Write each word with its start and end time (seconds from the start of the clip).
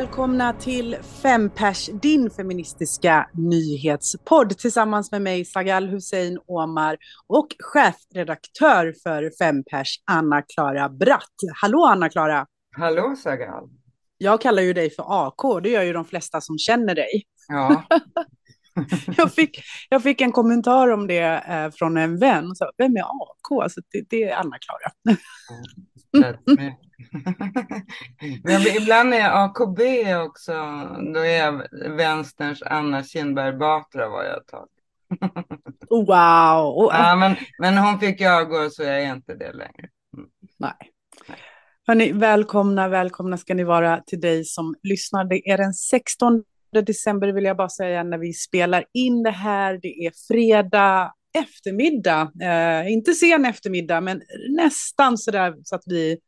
och 0.00 0.06
välkomna 0.06 0.52
till 0.52 0.96
Fempers, 1.22 1.86
din 1.86 2.30
feministiska 2.30 3.30
nyhetspodd 3.32 4.58
tillsammans 4.58 5.12
med 5.12 5.22
mig 5.22 5.44
Sagal 5.44 5.88
Hussein 5.88 6.38
Omar 6.46 6.96
och 7.26 7.46
chefredaktör 7.58 8.94
för 9.02 9.30
Fempers 9.38 10.02
Anna-Klara 10.10 10.88
Bratt. 10.88 11.34
Hallå 11.62 11.84
Anna-Klara! 11.84 12.46
Hallå 12.76 13.16
Sagal! 13.16 13.68
Jag 14.18 14.40
kallar 14.40 14.62
ju 14.62 14.72
dig 14.72 14.90
för 14.90 15.26
AK, 15.26 15.62
det 15.62 15.70
gör 15.70 15.82
ju 15.82 15.92
de 15.92 16.04
flesta 16.04 16.40
som 16.40 16.58
känner 16.58 16.94
dig. 16.94 17.22
Ja. 17.48 17.84
jag, 19.16 19.32
fick, 19.32 19.62
jag 19.88 20.02
fick 20.02 20.20
en 20.20 20.32
kommentar 20.32 20.88
om 20.88 21.06
det 21.06 21.44
eh, 21.48 21.70
från 21.70 21.96
en 21.96 22.18
vän. 22.18 22.54
Så, 22.54 22.70
Vem 22.78 22.96
är 22.96 23.00
AK? 23.00 23.62
Alltså, 23.62 23.80
det, 23.92 24.04
det 24.10 24.22
är 24.22 24.36
Anna-Klara. 24.36 24.92
Men 28.44 28.60
ibland 28.76 29.14
är 29.14 29.18
jag 29.18 29.44
AKB 29.44 29.80
också. 30.14 30.52
Då 31.14 31.20
är 31.20 31.38
jag 31.38 31.62
vänsterns 31.96 32.62
Anna 32.62 33.04
Kinberg 33.04 33.56
Batra 33.56 34.08
var 34.08 34.24
jag 34.24 34.36
ett 34.36 34.46
tag. 34.46 34.68
wow! 35.90 36.74
Och, 36.76 36.90
ja, 36.92 37.16
men, 37.16 37.36
men 37.58 37.78
hon 37.78 38.00
fick 38.00 38.20
jag 38.20 38.48
gå 38.48 38.70
så 38.70 38.82
jag 38.82 39.02
är 39.02 39.14
inte 39.14 39.34
det 39.34 39.52
längre. 39.52 39.88
Mm. 40.16 40.28
Nej. 40.56 40.90
Hörrni, 41.86 42.12
välkomna, 42.12 42.88
välkomna 42.88 43.38
ska 43.38 43.54
ni 43.54 43.64
vara 43.64 44.00
till 44.06 44.20
dig 44.20 44.44
som 44.44 44.74
lyssnar. 44.82 45.24
Det 45.24 45.50
är 45.50 45.58
den 45.58 45.74
16 45.74 46.42
december 46.72 47.32
vill 47.32 47.44
jag 47.44 47.56
bara 47.56 47.68
säga 47.68 48.02
när 48.02 48.18
vi 48.18 48.32
spelar 48.32 48.84
in 48.92 49.22
det 49.22 49.30
här. 49.30 49.78
Det 49.82 50.06
är 50.06 50.12
fredag 50.28 51.12
eftermiddag, 51.38 52.32
eh, 52.42 52.92
inte 52.92 53.12
sen 53.12 53.44
eftermiddag, 53.44 54.00
men 54.00 54.22
nästan 54.48 55.18
så 55.18 55.30
där 55.30 55.54
så 55.64 55.74
att 55.74 55.82
vi 55.86 56.18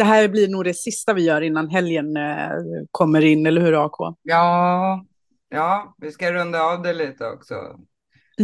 det 0.00 0.04
här 0.04 0.28
blir 0.28 0.48
nog 0.48 0.64
det 0.64 0.74
sista 0.74 1.12
vi 1.12 1.22
gör 1.24 1.40
innan 1.40 1.68
helgen 1.68 2.16
eh, 2.16 2.50
kommer 2.90 3.24
in, 3.24 3.46
eller 3.46 3.60
hur 3.60 3.84
AK? 3.86 4.16
Ja, 4.22 5.04
ja, 5.48 5.94
vi 5.98 6.12
ska 6.12 6.32
runda 6.32 6.62
av 6.62 6.82
det 6.82 6.92
lite 6.92 7.26
också. 7.26 7.54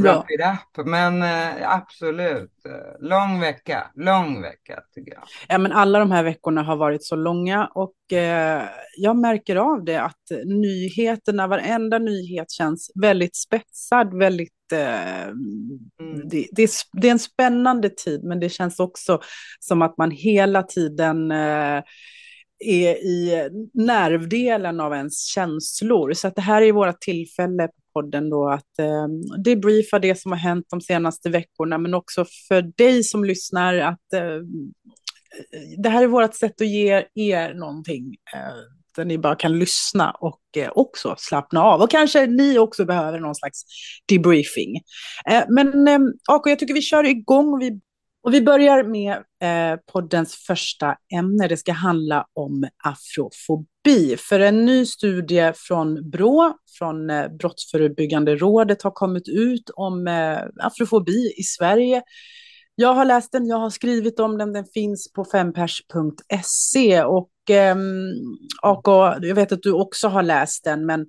Wrap 0.02 0.26
ja. 0.28 0.34
it 0.34 0.78
up. 0.78 0.86
Men 0.86 1.22
eh, 1.22 1.70
absolut, 1.70 2.52
lång 3.00 3.40
vecka, 3.40 3.90
lång 3.94 4.42
vecka 4.42 4.80
tycker 4.94 5.12
jag. 5.12 5.22
Ja, 5.48 5.58
men 5.58 5.72
alla 5.72 5.98
de 5.98 6.10
här 6.10 6.22
veckorna 6.22 6.62
har 6.62 6.76
varit 6.76 7.04
så 7.04 7.16
långa 7.16 7.70
och 7.74 8.12
eh, 8.12 8.62
jag 8.96 9.16
märker 9.16 9.56
av 9.56 9.84
det 9.84 10.02
att 10.02 10.30
nyheterna, 10.44 11.46
varenda 11.46 11.98
nyhet 11.98 12.50
känns 12.50 12.90
väldigt 12.94 13.36
spetsad, 13.36 14.18
väldigt 14.18 14.52
eh, 14.72 15.22
mm. 15.22 16.28
det, 16.28 16.46
det, 16.52 16.62
är, 16.62 16.70
det, 16.92 17.08
är, 17.08 17.12
en 17.12 17.18
spännande 17.18 17.88
tid, 17.88 18.24
men 18.24 18.40
det 18.40 18.48
känns 18.48 18.80
också 18.80 19.20
som 19.60 19.82
att 19.82 19.98
man 19.98 20.10
hela 20.10 20.62
tiden 20.62 21.30
eh, 21.30 21.82
är 22.58 22.94
i 22.94 23.48
nervdelen 23.74 24.80
av 24.80 24.92
ens 24.92 25.26
känslor. 25.26 26.12
Så 26.12 26.28
att 26.28 26.34
det 26.34 26.42
här 26.42 26.62
är 26.62 26.72
våra 26.72 26.92
tillfälle 26.92 27.68
podden 27.96 28.30
då 28.30 28.48
att 28.48 28.78
eh, 28.78 29.06
debriefa 29.44 29.98
det 29.98 30.20
som 30.20 30.32
har 30.32 30.38
hänt 30.38 30.66
de 30.70 30.80
senaste 30.80 31.30
veckorna, 31.30 31.78
men 31.78 31.94
också 31.94 32.24
för 32.48 32.62
dig 32.62 33.04
som 33.04 33.24
lyssnar 33.24 33.74
att 33.76 34.12
eh, 34.12 34.40
det 35.78 35.88
här 35.88 36.02
är 36.02 36.06
vårt 36.06 36.34
sätt 36.34 36.60
att 36.60 36.66
ge 36.66 37.04
er 37.14 37.54
någonting 37.54 38.16
eh, 38.34 38.56
där 38.96 39.04
ni 39.04 39.18
bara 39.18 39.36
kan 39.36 39.58
lyssna 39.58 40.10
och 40.10 40.40
eh, 40.56 40.70
också 40.74 41.14
slappna 41.18 41.62
av. 41.62 41.80
Och 41.80 41.90
kanske 41.90 42.26
ni 42.26 42.58
också 42.58 42.84
behöver 42.84 43.20
någon 43.20 43.34
slags 43.34 43.62
debriefing. 44.08 44.76
Eh, 45.30 45.42
men 45.48 45.88
eh, 45.88 45.98
AK, 46.28 46.42
jag 46.46 46.58
tycker 46.58 46.74
vi 46.74 46.82
kör 46.82 47.04
igång 47.04 47.58
vi 47.58 47.80
och 48.26 48.34
vi 48.34 48.42
börjar 48.42 48.82
med 48.82 49.12
eh, 49.42 49.78
poddens 49.92 50.34
första 50.34 50.96
ämne. 51.14 51.48
Det 51.48 51.56
ska 51.56 51.72
handla 51.72 52.26
om 52.32 52.68
afrofobi. 52.84 54.16
För 54.18 54.40
en 54.40 54.64
ny 54.64 54.86
studie 54.86 55.52
från 55.56 56.10
Brå, 56.10 56.54
från 56.78 57.10
eh, 57.10 57.28
Brottsförebyggande 57.28 58.36
rådet, 58.36 58.82
har 58.82 58.90
kommit 58.90 59.28
ut 59.28 59.70
om 59.70 60.08
eh, 60.08 60.38
afrofobi 60.66 61.34
i 61.36 61.42
Sverige. 61.42 62.02
Jag 62.74 62.94
har 62.94 63.04
läst 63.04 63.32
den, 63.32 63.46
jag 63.46 63.58
har 63.58 63.70
skrivit 63.70 64.20
om 64.20 64.38
den, 64.38 64.52
den 64.52 64.64
finns 64.64 65.12
på 65.12 65.24
fempers.se. 65.24 67.02
Och 67.02 67.50
eh, 67.50 67.76
AK, 68.62 68.88
jag 69.22 69.34
vet 69.34 69.52
att 69.52 69.62
du 69.62 69.72
också 69.72 70.08
har 70.08 70.22
läst 70.22 70.64
den, 70.64 70.86
men 70.86 71.06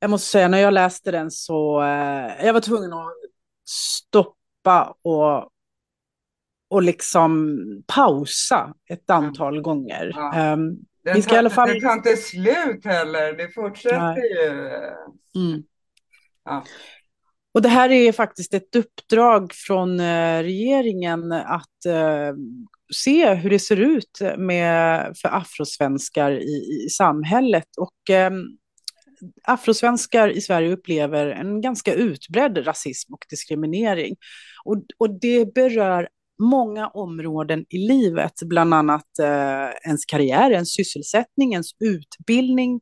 jag 0.00 0.10
måste 0.10 0.28
säga, 0.28 0.48
när 0.48 0.58
jag 0.58 0.74
läste 0.74 1.10
den 1.10 1.30
så 1.30 1.82
eh, 1.82 2.46
jag 2.46 2.52
var 2.52 2.60
tvungen 2.60 2.92
att 2.92 3.12
stoppa 3.68 4.94
och 5.02 5.50
och 6.70 6.82
liksom 6.82 7.58
pausa 7.86 8.74
ett 8.90 9.10
antal 9.10 9.60
gånger. 9.60 10.12
Ja. 10.14 10.52
Um, 10.52 10.78
den, 11.04 11.22
tar, 11.22 11.34
i 11.34 11.38
alla 11.38 11.50
fall... 11.50 11.68
den 11.68 11.80
tar 11.80 11.92
inte 11.92 12.16
slut 12.16 12.84
heller, 12.84 13.32
det 13.36 13.48
fortsätter 13.48 13.98
Nej. 13.98 14.22
ju. 15.34 15.42
Mm. 15.42 15.62
Ja. 16.44 16.64
Och 17.54 17.62
det 17.62 17.68
här 17.68 17.90
är 17.90 18.12
faktiskt 18.12 18.54
ett 18.54 18.76
uppdrag 18.76 19.52
från 19.52 20.00
eh, 20.00 20.42
regeringen 20.42 21.32
att 21.32 21.86
eh, 21.86 22.34
se 22.94 23.34
hur 23.34 23.50
det 23.50 23.58
ser 23.58 23.80
ut 23.80 24.20
med, 24.38 25.12
för 25.22 25.36
afrosvenskar 25.36 26.30
i, 26.30 26.84
i 26.84 26.88
samhället. 26.90 27.68
Och 27.76 28.14
eh, 28.14 28.30
afrosvenskar 29.44 30.28
i 30.28 30.40
Sverige 30.40 30.72
upplever 30.72 31.26
en 31.26 31.60
ganska 31.60 31.94
utbredd 31.94 32.66
rasism 32.66 33.14
och 33.14 33.26
diskriminering. 33.30 34.16
Och, 34.64 34.76
och 34.98 35.20
det 35.20 35.54
berör 35.54 36.08
många 36.42 36.88
områden 36.88 37.64
i 37.68 37.78
livet, 37.78 38.32
bland 38.44 38.74
annat 38.74 39.18
eh, 39.18 39.88
ens 39.88 40.04
karriär, 40.04 40.50
ens 40.50 40.74
sysselsättning, 40.74 41.52
ens 41.52 41.70
utbildning, 41.84 42.80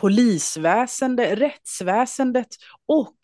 polisväsende, 0.00 1.34
rättsväsendet 1.34 2.48
och 2.88 3.16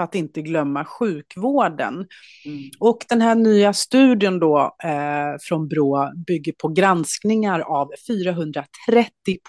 för 0.00 0.04
att 0.04 0.14
inte 0.14 0.42
glömma 0.42 0.84
sjukvården. 0.84 1.94
Mm. 1.94 2.70
Och 2.78 2.98
den 3.08 3.20
här 3.20 3.34
nya 3.34 3.72
studien 3.72 4.38
då 4.40 4.76
eh, 4.84 5.38
från 5.48 5.68
Brå 5.68 6.12
bygger 6.26 6.52
på 6.52 6.68
granskningar 6.68 7.60
av 7.60 7.88
430 8.06 8.64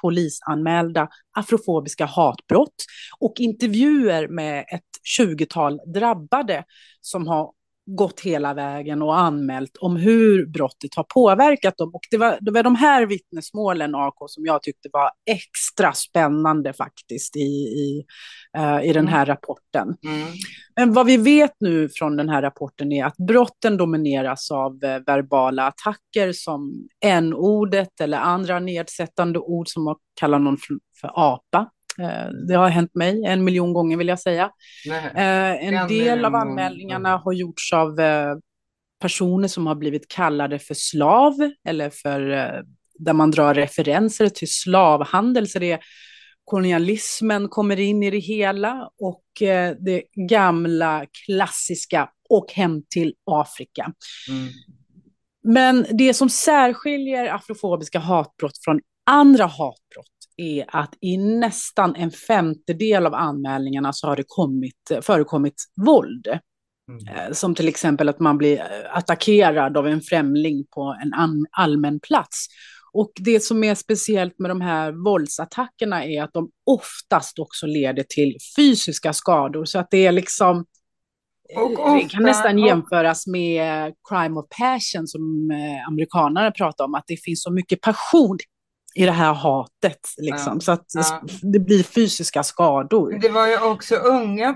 polisanmälda 0.01 1.07
afrofobiska 1.37 2.05
hatbrott 2.05 2.75
och 3.19 3.33
intervjuer 3.39 4.27
med 4.27 4.59
ett 4.59 5.19
20-tal 5.19 5.79
drabbade 5.93 6.63
som 7.01 7.27
har 7.27 7.51
gått 7.85 8.19
hela 8.19 8.53
vägen 8.53 9.01
och 9.01 9.17
anmält 9.17 9.77
om 9.77 9.95
hur 9.95 10.45
brottet 10.45 10.95
har 10.95 11.03
påverkat 11.03 11.77
dem. 11.77 11.89
Och 11.93 12.01
det 12.11 12.17
var, 12.17 12.37
det 12.41 12.51
var 12.51 12.63
de 12.63 12.75
här 12.75 13.05
vittnesmålen, 13.05 13.95
AK, 13.95 14.15
som 14.27 14.45
jag 14.45 14.63
tyckte 14.63 14.89
var 14.93 15.11
extra 15.25 15.93
spännande 15.93 16.73
faktiskt 16.73 17.35
i, 17.35 17.39
i, 17.39 18.05
uh, 18.57 18.85
i 18.89 18.93
den 18.93 19.07
här 19.07 19.25
rapporten. 19.25 19.87
Mm. 20.05 20.27
Men 20.75 20.93
vad 20.93 21.05
vi 21.05 21.17
vet 21.17 21.53
nu 21.59 21.89
från 21.89 22.17
den 22.17 22.29
här 22.29 22.41
rapporten 22.41 22.91
är 22.91 23.05
att 23.05 23.17
brotten 23.17 23.77
domineras 23.77 24.51
av 24.51 24.73
uh, 24.73 25.05
verbala 25.05 25.67
attacker 25.67 26.31
som 26.31 26.87
n-ordet 27.05 28.01
eller 28.01 28.17
andra 28.17 28.59
nedsättande 28.59 29.39
ord 29.39 29.67
som 29.67 29.87
att 29.87 29.99
kalla 30.19 30.37
någon 30.37 30.57
för, 30.57 31.11
apa 31.13 31.71
Eh, 31.80 31.80
det 32.47 32.55
har 32.55 32.69
hänt 32.69 32.95
mig 32.95 33.25
en 33.25 33.43
miljon 33.43 33.73
gånger 33.73 33.97
vill 33.97 34.07
jag 34.07 34.19
säga. 34.19 34.51
Nej, 34.85 35.05
eh, 35.05 35.67
en 35.67 35.87
del 35.87 36.25
av 36.25 36.35
anmälningarna 36.35 37.17
har 37.17 37.33
gjorts 37.33 37.73
av 37.73 37.99
eh, 37.99 38.35
personer 39.01 39.47
som 39.47 39.67
har 39.67 39.75
blivit 39.75 40.07
kallade 40.07 40.59
för 40.59 40.73
slav 40.73 41.33
eller 41.67 41.89
för 41.89 42.21
där 42.99 43.13
man 43.13 43.31
drar 43.31 43.53
referenser 43.53 44.29
till 44.29 44.51
slavhandel. 44.51 45.47
Så 45.47 45.59
det 45.59 45.71
är 45.71 45.79
kolonialismen 46.45 47.49
kommer 47.49 47.79
in 47.79 48.03
i 48.03 48.11
det 48.11 48.19
hela 48.19 48.89
och 48.99 49.23
det 49.79 50.03
gamla 50.29 51.05
klassiska 51.25 52.09
och 52.29 52.51
hem 52.51 52.83
till 52.89 53.13
Afrika. 53.25 53.93
Mm. 54.29 54.49
Men 55.43 55.85
det 55.91 56.13
som 56.13 56.29
särskiljer 56.29 57.33
afrofobiska 57.35 57.99
hatbrott 57.99 58.63
från 58.63 58.79
andra 59.05 59.45
hatbrott 59.45 60.10
är 60.37 60.65
att 60.67 60.93
i 61.01 61.17
nästan 61.17 61.95
en 61.95 62.11
femtedel 62.11 63.05
av 63.05 63.13
anmälningarna 63.13 63.93
så 63.93 64.07
har 64.07 64.15
det 64.15 64.23
kommit, 64.27 64.91
förekommit 65.01 65.63
våld. 65.85 66.27
Mm. 66.91 67.07
Eh, 67.07 67.33
som 67.33 67.55
till 67.55 67.67
exempel 67.67 68.09
att 68.09 68.19
man 68.19 68.37
blir 68.37 68.59
eh, 68.59 68.97
attackerad 68.97 69.77
av 69.77 69.87
en 69.87 70.01
främling 70.01 70.65
på 70.75 70.97
en 71.03 71.11
allmän 71.51 71.99
plats. 71.99 72.47
Och 72.93 73.11
det 73.15 73.39
som 73.39 73.63
är 73.63 73.75
speciellt 73.75 74.39
med 74.39 74.51
de 74.51 74.61
här 74.61 74.91
våldsattackerna 74.91 76.05
är 76.05 76.23
att 76.23 76.33
de 76.33 76.51
oftast 76.65 77.39
också 77.39 77.65
leder 77.65 78.03
till 78.09 78.37
fysiska 78.55 79.13
skador. 79.13 79.65
Så 79.65 79.79
att 79.79 79.87
det 79.91 80.05
är 80.05 80.11
liksom, 80.11 80.65
ofta, 81.55 81.93
det 81.93 82.09
kan 82.09 82.23
nästan 82.23 82.57
jämföras 82.57 83.27
med 83.27 83.93
crime 84.09 84.39
of 84.39 84.45
passion 84.59 85.07
som 85.07 85.51
amerikanerna 85.87 86.51
pratar 86.51 86.85
om, 86.85 86.95
att 86.95 87.03
det 87.07 87.23
finns 87.23 87.43
så 87.43 87.51
mycket 87.51 87.81
passion 87.81 88.37
i 88.95 89.05
det 89.05 89.11
här 89.11 89.33
hatet. 89.33 89.99
Liksom, 90.17 90.53
ja, 90.53 90.59
så 90.59 90.71
att 90.71 90.85
ja. 90.93 91.21
det 91.41 91.59
blir 91.59 91.83
fysiska 91.83 92.43
skador. 92.43 93.19
Det 93.21 93.29
var 93.29 93.47
ju 93.47 93.61
också 93.61 93.95
unga, 93.95 94.55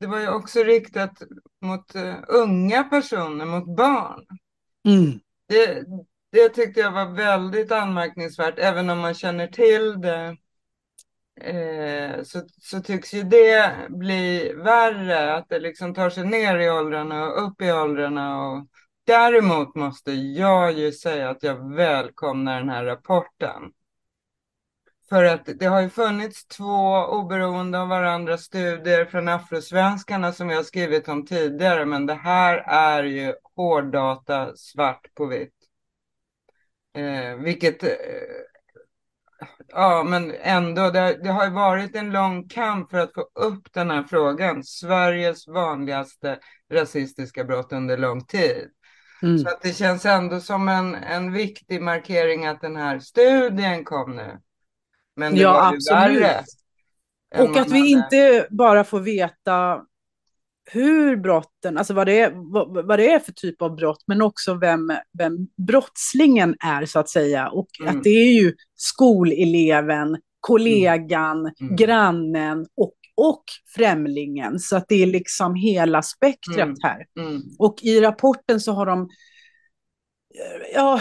det 0.00 0.06
var 0.06 0.20
ju 0.20 0.28
också 0.28 0.62
riktat 0.62 1.22
mot 1.62 1.96
uh, 1.96 2.14
unga 2.28 2.84
personer, 2.84 3.44
mot 3.44 3.76
barn. 3.76 4.26
Mm. 4.88 5.20
Det, 5.48 5.84
det 6.32 6.48
tyckte 6.48 6.80
jag 6.80 6.92
var 6.92 7.06
väldigt 7.06 7.72
anmärkningsvärt, 7.72 8.58
även 8.58 8.90
om 8.90 8.98
man 8.98 9.14
känner 9.14 9.46
till 9.46 10.00
det. 10.00 10.36
Eh, 11.40 12.22
så, 12.22 12.42
så 12.62 12.80
tycks 12.80 13.14
ju 13.14 13.22
det 13.22 13.72
bli 13.88 14.52
värre, 14.52 15.34
att 15.34 15.48
det 15.48 15.58
liksom 15.58 15.94
tar 15.94 16.10
sig 16.10 16.24
ner 16.24 16.58
i 16.58 16.70
åldrarna 16.70 17.26
och 17.26 17.46
upp 17.46 17.62
i 17.62 17.72
åldrarna. 17.72 18.46
Och 18.46 18.66
däremot 19.04 19.74
måste 19.74 20.12
jag 20.12 20.72
ju 20.72 20.92
säga 20.92 21.30
att 21.30 21.42
jag 21.42 21.74
välkomnar 21.74 22.58
den 22.58 22.68
här 22.68 22.84
rapporten. 22.84 23.72
För 25.12 25.24
att 25.24 25.48
det 25.58 25.66
har 25.66 25.80
ju 25.80 25.88
funnits 25.88 26.46
två 26.46 27.06
oberoende 27.06 27.80
av 27.80 27.88
varandra 27.88 28.38
studier 28.38 29.04
från 29.04 29.28
afrosvenskarna 29.28 30.32
som 30.32 30.48
vi 30.48 30.54
har 30.54 30.62
skrivit 30.62 31.08
om 31.08 31.26
tidigare, 31.26 31.84
men 31.84 32.06
det 32.06 32.14
här 32.14 32.56
är 32.66 33.04
ju 33.04 33.34
hårddata 33.56 34.56
svart 34.56 35.14
på 35.14 35.26
vitt. 35.26 35.54
Eh, 36.94 37.36
vilket, 37.36 37.82
eh, 37.82 37.90
ja 39.68 40.04
men 40.04 40.34
ändå, 40.40 40.90
det, 40.90 41.20
det 41.22 41.30
har 41.30 41.44
ju 41.44 41.50
varit 41.50 41.96
en 41.96 42.12
lång 42.12 42.48
kamp 42.48 42.90
för 42.90 42.98
att 42.98 43.14
få 43.14 43.28
upp 43.34 43.72
den 43.72 43.90
här 43.90 44.02
frågan. 44.02 44.64
Sveriges 44.64 45.48
vanligaste 45.48 46.38
rasistiska 46.72 47.44
brott 47.44 47.72
under 47.72 47.98
lång 47.98 48.24
tid. 48.24 48.70
Mm. 49.22 49.38
Så 49.38 49.48
att 49.48 49.62
det 49.62 49.76
känns 49.76 50.06
ändå 50.06 50.40
som 50.40 50.68
en, 50.68 50.94
en 50.94 51.32
viktig 51.32 51.82
markering 51.82 52.46
att 52.46 52.60
den 52.60 52.76
här 52.76 52.98
studien 52.98 53.84
kom 53.84 54.16
nu. 54.16 54.38
Men 55.16 55.34
det 55.34 55.40
ja, 55.40 55.52
var 55.52 55.72
ju 55.72 55.76
absolut. 55.76 56.22
värre. 56.22 56.44
Och 57.38 57.56
att 57.56 57.70
vi 57.70 57.78
hade... 57.78 57.88
inte 57.88 58.46
bara 58.50 58.84
får 58.84 59.00
veta 59.00 59.82
hur 60.70 61.16
brotten, 61.16 61.78
alltså 61.78 61.94
vad 61.94 62.06
det, 62.06 62.20
är, 62.20 62.32
vad, 62.34 62.86
vad, 62.86 62.98
det 62.98 63.12
är 63.12 63.18
för 63.18 63.32
typ 63.32 63.62
av 63.62 63.76
brott, 63.76 64.04
men 64.06 64.22
också 64.22 64.54
vem, 64.54 64.92
vem 65.18 65.36
brottslingen 65.66 66.56
är 66.64 66.86
så 66.86 66.98
att 66.98 67.08
säga. 67.08 67.48
Och 67.48 67.68
mm. 67.80 67.96
att 67.96 68.04
det 68.04 68.10
är 68.10 68.42
ju 68.42 68.54
skoleleven, 68.74 70.16
kollegan, 70.40 71.38
mm. 71.38 71.54
mm. 71.60 71.76
grannen 71.76 72.66
och, 72.76 72.94
och 73.16 73.44
främlingen. 73.76 74.58
Så 74.58 74.76
att 74.76 74.84
det 74.88 75.02
är 75.02 75.06
liksom 75.06 75.54
hela 75.54 76.02
spektrat 76.02 76.58
mm. 76.58 76.76
här. 76.82 77.06
Mm. 77.20 77.42
Och 77.58 77.74
i 77.82 78.00
rapporten 78.00 78.60
så 78.60 78.72
har 78.72 78.86
de 78.86 79.08
ja, 80.74 81.00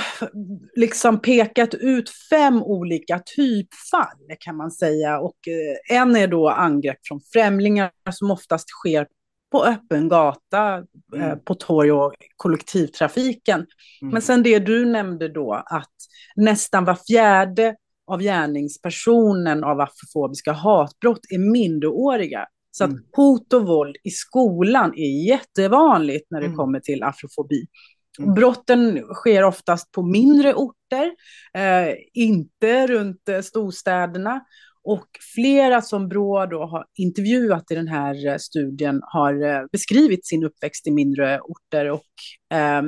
liksom 0.75 1.21
pekat 1.21 1.73
ut 1.73 2.09
fem 2.29 2.63
olika 2.63 3.21
typfall 3.35 4.35
kan 4.39 4.57
man 4.57 4.71
säga. 4.71 5.19
Och 5.19 5.37
eh, 5.47 5.97
en 5.97 6.15
är 6.15 6.27
då 6.27 6.49
angrepp 6.49 6.97
från 7.07 7.21
främlingar 7.33 7.91
som 8.11 8.31
oftast 8.31 8.69
sker 8.69 9.07
på 9.51 9.65
öppen 9.65 10.09
gata, 10.09 10.77
eh, 11.15 11.23
mm. 11.23 11.39
på 11.43 11.55
torg 11.55 11.91
och 11.91 12.13
kollektivtrafiken. 12.35 13.65
Mm. 14.01 14.13
Men 14.13 14.21
sen 14.21 14.43
det 14.43 14.59
du 14.59 14.85
nämnde 14.85 15.27
då, 15.27 15.53
att 15.65 15.95
nästan 16.35 16.85
var 16.85 16.97
fjärde 17.07 17.75
av 18.11 18.21
gärningspersonen 18.21 19.63
av 19.63 19.81
afrofobiska 19.81 20.51
hatbrott 20.51 21.19
är 21.29 21.51
minderåriga. 21.51 22.45
Så 22.71 22.83
att 22.83 22.89
mm. 22.89 23.03
hot 23.11 23.53
och 23.53 23.67
våld 23.67 23.95
i 24.03 24.09
skolan 24.09 24.93
är 24.95 25.27
jättevanligt 25.27 26.31
när 26.31 26.39
det 26.39 26.45
mm. 26.45 26.57
kommer 26.57 26.79
till 26.79 27.03
afrofobi. 27.03 27.65
Mm. 28.19 28.33
Brotten 28.33 29.03
sker 29.13 29.43
oftast 29.43 29.91
på 29.91 30.03
mindre 30.03 30.53
orter, 30.53 31.11
eh, 31.53 31.95
inte 32.13 32.87
runt 32.87 33.29
eh, 33.29 33.41
storstäderna. 33.41 34.41
Och 34.83 35.07
flera 35.35 35.81
som 35.81 36.07
Brå 36.07 36.45
då 36.45 36.65
har 36.65 36.85
intervjuat 36.97 37.71
i 37.71 37.75
den 37.75 37.87
här 37.87 38.27
eh, 38.27 38.37
studien 38.37 39.01
har 39.03 39.43
eh, 39.43 39.65
beskrivit 39.71 40.27
sin 40.27 40.43
uppväxt 40.43 40.87
i 40.87 40.91
mindre 40.91 41.39
orter 41.39 41.89
och 41.89 42.57
eh, 42.57 42.81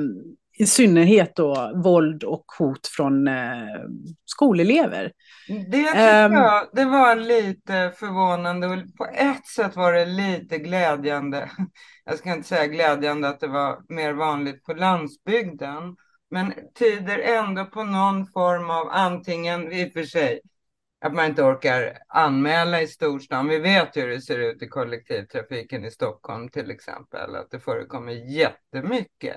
i 0.56 0.66
synnerhet 0.66 1.36
då 1.36 1.72
våld 1.74 2.24
och 2.24 2.44
hot 2.58 2.86
från 2.86 3.28
eh, 3.28 3.34
skolelever. 4.24 5.12
Det 5.48 5.84
tycker 5.84 6.24
um, 6.24 6.32
jag, 6.32 6.68
det 6.72 6.84
var 6.84 7.16
lite 7.16 7.92
förvånande 7.96 8.66
och 8.66 8.96
på 8.98 9.06
ett 9.06 9.46
sätt 9.46 9.76
var 9.76 9.92
det 9.92 10.04
lite 10.04 10.58
glädjande. 10.58 11.50
Jag 12.04 12.18
ska 12.18 12.32
inte 12.32 12.48
säga 12.48 12.66
glädjande 12.66 13.28
att 13.28 13.40
det 13.40 13.46
var 13.46 13.78
mer 13.88 14.12
vanligt 14.12 14.64
på 14.64 14.74
landsbygden, 14.74 15.96
men 16.30 16.54
tyder 16.78 17.18
ändå 17.18 17.64
på 17.64 17.84
någon 17.84 18.26
form 18.26 18.70
av 18.70 18.88
antingen, 18.90 19.72
i 19.72 19.88
och 19.88 19.92
för 19.92 20.02
sig, 20.02 20.40
att 21.04 21.14
man 21.14 21.24
inte 21.24 21.42
orkar 21.42 21.98
anmäla 22.08 22.82
i 22.82 22.86
storstan. 22.86 23.48
Vi 23.48 23.58
vet 23.58 23.96
hur 23.96 24.08
det 24.08 24.20
ser 24.20 24.38
ut 24.38 24.62
i 24.62 24.68
kollektivtrafiken 24.68 25.84
i 25.84 25.90
Stockholm 25.90 26.48
till 26.48 26.70
exempel, 26.70 27.36
att 27.36 27.50
det 27.50 27.60
förekommer 27.60 28.12
jättemycket 28.12 29.36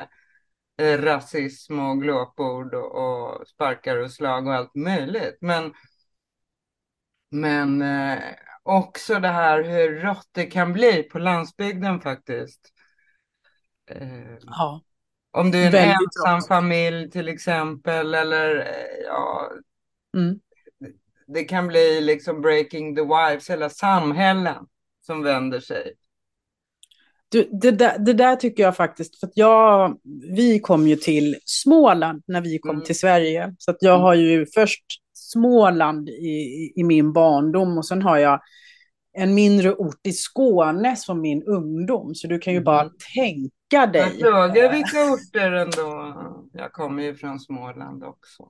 rasism 0.80 1.80
och 1.80 2.02
glåpord 2.02 2.74
och, 2.74 2.96
och 2.96 3.48
sparkar 3.48 3.98
och 3.98 4.12
slag 4.12 4.48
och 4.48 4.54
allt 4.54 4.76
möjligt. 4.76 5.38
Men, 5.42 5.74
men 7.32 7.82
eh, 7.82 8.24
också 8.64 9.20
det 9.20 9.28
här 9.28 9.64
hur 9.64 10.02
rått 10.02 10.30
det 10.32 10.46
kan 10.46 10.74
bli 10.74 11.04
på 11.04 11.20
landsbygden 11.20 12.02
faktiskt. 12.02 12.74
Eh, 13.90 14.38
ja. 14.42 14.82
Om 15.32 15.52
du 15.52 15.64
är 15.64 15.68
en 15.68 15.90
ensam 15.90 16.36
rått. 16.36 16.48
familj 16.48 17.12
till 17.12 17.28
exempel 17.28 18.14
eller 18.14 18.56
eh, 18.60 19.06
ja, 19.06 19.52
mm 20.16 20.40
det 21.28 21.44
kan 21.44 21.68
bli 21.68 22.02
liksom 22.02 22.42
breaking 22.42 22.96
the 22.96 23.02
wives, 23.02 23.50
hela 23.50 23.70
samhällen 23.70 24.66
som 25.02 25.24
vänder 25.24 25.60
sig. 25.60 25.94
Du, 27.30 27.50
det, 27.62 27.72
där, 27.72 28.00
det 28.00 28.14
där 28.14 28.36
tycker 28.36 28.64
jag 28.64 28.76
faktiskt, 28.76 29.20
för 29.20 29.28
att 29.28 29.38
jag, 29.38 29.98
vi 30.36 30.60
kom 30.60 30.88
ju 30.88 30.96
till 30.96 31.36
Småland 31.46 32.24
när 32.28 32.42
vi 32.42 32.60
kom 32.60 32.76
mm. 32.76 32.86
till 32.86 33.00
Sverige. 33.00 33.56
Så 33.58 33.72
att 33.72 33.78
jag 33.80 33.94
mm. 33.94 34.02
har 34.02 34.14
ju 34.14 34.46
först 34.46 34.84
Småland 35.14 36.10
i, 36.10 36.74
i 36.76 36.84
min 36.84 37.14
barndom 37.14 37.78
och 37.78 37.86
sen 37.86 38.02
har 38.02 38.18
jag 38.18 38.42
en 39.18 39.34
mindre 39.34 39.74
ort 39.74 40.08
i 40.08 40.12
Skåne 40.12 40.96
som 40.96 41.22
min 41.22 41.44
ungdom. 41.44 42.16
Så 42.16 42.28
du 42.28 42.40
kan 42.40 42.54
ju 42.54 42.62
bara 42.62 42.82
mm. 42.82 42.94
tänka 43.16 43.88
dig. 43.88 44.02
Jag 44.02 44.20
frågar 44.20 44.74
vilka 44.74 45.04
orter 45.04 45.52
ändå. 45.52 46.16
Jag 46.54 46.72
kommer 46.72 47.04
ju 47.04 47.16
från 47.16 47.40
Småland 47.40 48.04
också. 48.04 48.50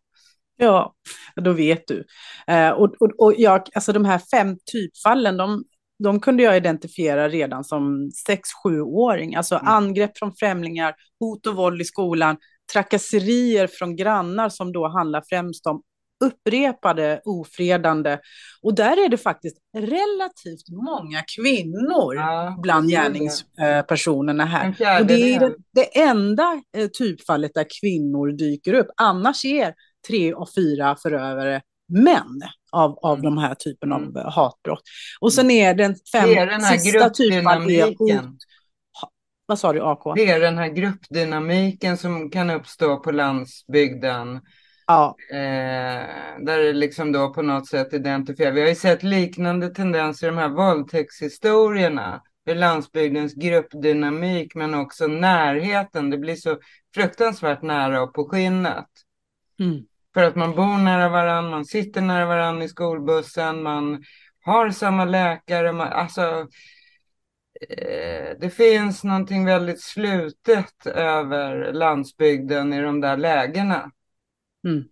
Ja, 0.58 0.94
då 1.36 1.54
vet 1.54 1.88
du. 1.88 2.06
Eh, 2.48 2.70
och, 2.70 2.96
och, 3.00 3.12
och 3.20 3.34
jag, 3.38 3.62
alltså 3.76 3.94
de 3.94 4.06
här 4.06 4.22
fem 4.32 4.58
typfallen, 4.72 5.38
de, 5.38 5.64
de 6.04 6.20
kunde 6.20 6.44
jag 6.44 6.58
identifiera 6.58 7.30
redan 7.30 7.64
som 7.64 8.12
6-7-åring. 8.66 9.36
Alltså 9.36 9.56
mm. 9.56 9.68
angrepp 9.68 10.18
från 10.18 10.36
främlingar, 10.36 10.96
hot 11.20 11.48
och 11.48 11.56
våld 11.56 11.82
i 11.82 11.86
skolan, 11.86 12.38
trakasserier 12.74 13.68
från 13.68 13.96
grannar 13.96 14.50
som 14.50 14.72
då 14.72 14.88
handlar 14.88 15.24
främst 15.30 15.66
om 15.66 15.82
upprepade 16.26 17.22
ofredande. 17.26 18.20
Och 18.62 18.76
där 18.76 19.06
är 19.06 19.10
det 19.10 19.18
faktiskt 19.18 19.58
relativt 19.78 20.70
många 20.70 21.24
kvinnor 21.36 22.16
ja, 22.16 22.60
bland 22.62 22.90
gärningspersonerna 22.90 24.46
här. 24.46 24.68
Och 25.02 25.08
det 25.08 25.34
är 25.34 25.56
det, 25.74 26.00
enda 26.00 26.62
eh, 26.78 26.88
typfallet 26.88 27.52
där 27.54 27.66
kvinnor 27.82 28.32
dyker 28.32 28.74
upp. 28.74 28.88
Annars 28.98 29.46
är 29.46 29.74
tre 30.08 30.34
av 30.34 30.50
fyra 30.56 30.96
förövare 30.96 31.62
män 31.88 32.42
av, 32.72 33.00
av 33.02 33.20
mm. 33.20 33.24
de 33.24 33.38
här 33.38 33.56
typen 33.56 33.92
av 33.92 34.02
mm. 34.02 34.26
hatbrott. 34.26 34.84
Och 35.20 35.34
sen 35.34 35.52
är 35.52 35.74
den 35.74 35.96
fem, 36.12 36.30
det 36.30 36.38
är 36.38 36.48
den 36.48 36.64
här 36.64 36.78
sista 36.78 37.10
typen 37.10 37.48
av 37.48 37.62
hot. 37.62 38.38
Vad 39.46 39.60
sa 39.60 39.74
du, 39.74 39.82
AK? 39.82 40.16
Det 40.16 40.30
är 40.30 40.40
den 40.40 40.58
här 40.58 40.68
gruppdynamiken 40.68 41.98
som 41.98 42.30
kan 42.30 42.50
uppstå 42.50 42.98
på 42.98 43.12
landsbygden. 43.12 44.42
Ja. 44.88 45.16
Eh, 45.32 46.06
där 46.46 46.64
det 46.64 46.74
liksom 46.74 47.12
då 47.12 47.34
på 47.34 47.42
något 47.42 47.68
sätt 47.68 47.94
identifierar. 47.94 48.52
Vi 48.52 48.62
har 48.62 48.68
ju 48.68 48.76
sett 48.76 49.04
liknande 49.04 49.70
tendenser 49.70 50.28
i 50.28 50.30
de 50.30 50.38
här 50.38 50.50
våldtäktshistorierna. 50.50 52.22
I 52.50 52.54
landsbygdens 52.54 53.34
gruppdynamik 53.34 54.56
men 54.56 54.74
också 54.74 55.08
närheten. 55.08 56.10
Det 56.10 56.18
blir 56.18 56.36
så 56.36 56.58
fruktansvärt 56.96 57.62
nära 57.62 58.02
och 58.02 58.14
på 58.14 58.30
skinnet. 58.30 58.88
Mm. 59.60 59.84
För 60.18 60.24
att 60.24 60.36
man 60.36 60.56
bor 60.56 60.78
nära 60.78 61.10
varandra, 61.10 61.52
man 61.52 61.66
sitter 61.66 62.02
nära 62.02 62.26
varandra 62.26 62.64
i 62.66 62.68
skolbussen, 62.68 63.64
man 63.64 64.04
har 64.46 64.70
samma 64.70 65.06
läkare. 65.06 65.72
Man, 65.72 65.88
alltså, 65.88 66.48
eh, 67.70 68.38
det 68.40 68.50
finns 68.54 69.04
någonting 69.04 69.46
väldigt 69.46 69.82
slutet 69.82 70.86
över 70.86 71.74
landsbygden 71.74 72.74
i 72.74 72.82
de 72.82 73.02
där 73.02 73.18
lägena. 73.18 73.92
Mm. 74.68 74.84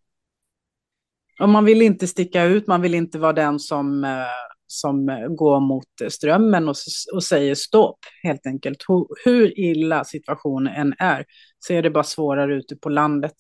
Och 1.40 1.50
man 1.50 1.66
vill 1.66 1.82
inte 1.82 2.08
sticka 2.08 2.44
ut, 2.44 2.68
man 2.68 2.82
vill 2.82 2.96
inte 2.96 3.20
vara 3.20 3.34
den 3.34 3.60
som, 3.60 4.04
eh, 4.04 4.26
som 4.68 5.06
går 5.38 5.60
mot 5.60 6.14
strömmen 6.14 6.70
och, 6.70 6.76
och 7.14 7.24
säger 7.24 7.56
stopp, 7.56 8.00
helt 8.24 8.46
enkelt. 8.46 8.78
Hur, 8.88 9.08
hur 9.26 9.60
illa 9.60 10.04
situationen 10.04 10.74
än 10.74 10.94
är, 11.00 11.26
så 11.60 11.74
är 11.74 11.82
det 11.82 11.90
bara 11.90 12.04
svårare 12.04 12.56
ute 12.56 12.76
på 12.76 12.90
landet. 12.90 13.34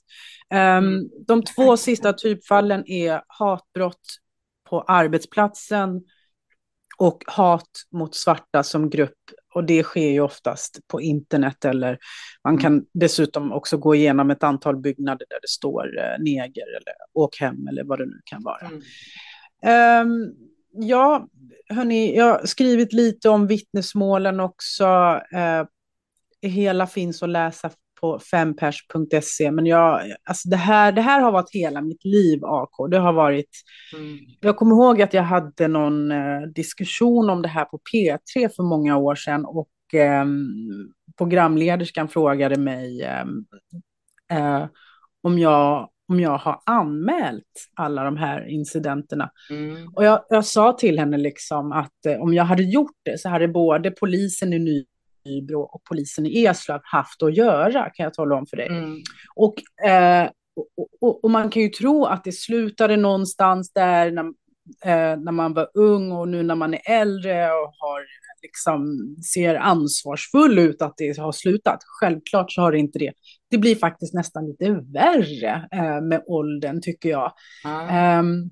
Um, 0.53 1.09
de 1.27 1.43
två 1.43 1.77
sista 1.77 2.13
typfallen 2.13 2.87
är 2.87 3.21
hatbrott 3.27 4.17
på 4.69 4.81
arbetsplatsen 4.81 6.01
och 6.97 7.23
hat 7.27 7.69
mot 7.91 8.15
svarta 8.15 8.63
som 8.63 8.89
grupp 8.89 9.17
och 9.53 9.63
det 9.63 9.83
sker 9.83 10.09
ju 10.09 10.19
oftast 10.19 10.79
på 10.87 11.01
internet 11.01 11.65
eller 11.65 11.97
man 12.43 12.57
kan 12.57 12.73
mm. 12.73 12.85
dessutom 12.93 13.51
också 13.51 13.77
gå 13.77 13.95
igenom 13.95 14.31
ett 14.31 14.43
antal 14.43 14.77
byggnader 14.77 15.25
där 15.29 15.39
det 15.41 15.47
står 15.47 15.99
eh, 15.99 16.23
neger 16.23 16.77
eller 16.77 16.93
åk 17.13 17.39
hem 17.39 17.67
eller 17.67 17.83
vad 17.83 17.99
det 17.99 18.05
nu 18.05 18.21
kan 18.25 18.43
vara. 18.43 18.69
Mm. 19.61 20.07
Um, 20.07 20.33
ja, 20.71 21.27
hörni, 21.69 22.17
jag 22.17 22.25
har 22.25 22.45
skrivit 22.45 22.93
lite 22.93 23.29
om 23.29 23.47
vittnesmålen 23.47 24.39
också. 24.39 24.85
Uh, 25.33 25.67
hela 26.41 26.87
finns 26.87 27.23
att 27.23 27.29
läsa 27.29 27.69
på 28.01 28.19
fempers.se. 28.19 29.51
Men 29.51 29.65
jag, 29.65 30.01
alltså 30.23 30.49
det, 30.49 30.57
här, 30.57 30.91
det 30.91 31.01
här 31.01 31.21
har 31.21 31.31
varit 31.31 31.51
hela 31.53 31.81
mitt 31.81 32.05
liv, 32.05 32.45
AK. 32.45 32.91
Det 32.91 32.97
har 32.97 33.13
varit... 33.13 33.49
Mm. 33.97 34.19
Jag 34.39 34.57
kommer 34.57 34.75
ihåg 34.75 35.01
att 35.01 35.13
jag 35.13 35.23
hade 35.23 35.67
någon 35.67 36.11
eh, 36.11 36.41
diskussion 36.55 37.29
om 37.29 37.41
det 37.41 37.47
här 37.47 37.65
på 37.65 37.79
P3 37.93 38.49
för 38.55 38.63
många 38.63 38.97
år 38.97 39.15
sedan. 39.15 39.45
Och 39.45 39.99
eh, 39.99 40.25
programlederskan 41.17 42.07
frågade 42.07 42.59
mig 42.59 43.03
ehm, 43.03 43.45
eh, 44.31 44.67
om, 45.21 45.39
jag, 45.39 45.89
om 46.07 46.19
jag 46.19 46.37
har 46.37 46.61
anmält 46.65 47.69
alla 47.75 48.03
de 48.03 48.17
här 48.17 48.47
incidenterna. 48.47 49.31
Mm. 49.49 49.87
Och 49.93 50.05
jag, 50.05 50.25
jag 50.29 50.45
sa 50.45 50.73
till 50.73 50.99
henne 50.99 51.17
liksom 51.17 51.71
att 51.71 52.05
eh, 52.07 52.21
om 52.21 52.33
jag 52.33 52.43
hade 52.43 52.63
gjort 52.63 52.97
det 53.03 53.21
så 53.21 53.29
hade 53.29 53.47
både 53.47 53.91
polisen 53.91 54.53
i 54.53 54.59
Nybro 55.25 55.61
och 55.61 55.83
polisen 55.83 56.25
i 56.25 56.45
Eslöv 56.45 56.81
haft 56.83 57.23
att 57.23 57.37
göra, 57.37 57.89
kan 57.89 58.03
jag 58.03 58.13
tala 58.13 58.35
om 58.35 58.45
för 58.45 58.57
dig. 58.57 58.67
Mm. 58.67 59.01
Och, 59.35 59.85
eh, 59.87 60.29
och, 60.55 60.87
och, 61.01 61.23
och, 61.23 61.31
man 61.31 61.49
kan 61.49 61.61
ju 61.61 61.69
tro 61.69 62.05
att 62.05 62.23
det 62.23 62.31
slutade 62.31 62.97
någonstans 62.97 63.73
där 63.73 64.11
när, 64.11 64.23
eh, 64.85 65.19
när 65.19 65.31
man 65.31 65.53
var 65.53 65.69
ung 65.73 66.11
och 66.11 66.27
nu 66.27 66.43
när 66.43 66.55
man 66.55 66.73
är 66.73 66.81
äldre 66.85 67.45
och 67.45 67.73
har, 67.79 68.01
liksom, 68.41 68.97
ser 69.33 69.55
ansvarsfull 69.55 70.59
ut 70.59 70.81
att 70.81 70.93
det 70.97 71.17
har 71.17 71.31
slutat. 71.31 71.79
Självklart 71.99 72.51
så 72.51 72.61
har 72.61 72.71
det 72.71 72.79
inte 72.79 72.99
det. 72.99 73.13
Det 73.51 73.57
blir 73.57 73.75
faktiskt 73.75 74.13
nästan 74.13 74.45
lite 74.45 74.71
värre 74.93 75.67
eh, 75.71 76.01
med 76.01 76.23
åldern, 76.27 76.81
tycker 76.81 77.09
jag. 77.09 77.33
Mm. 77.65 78.49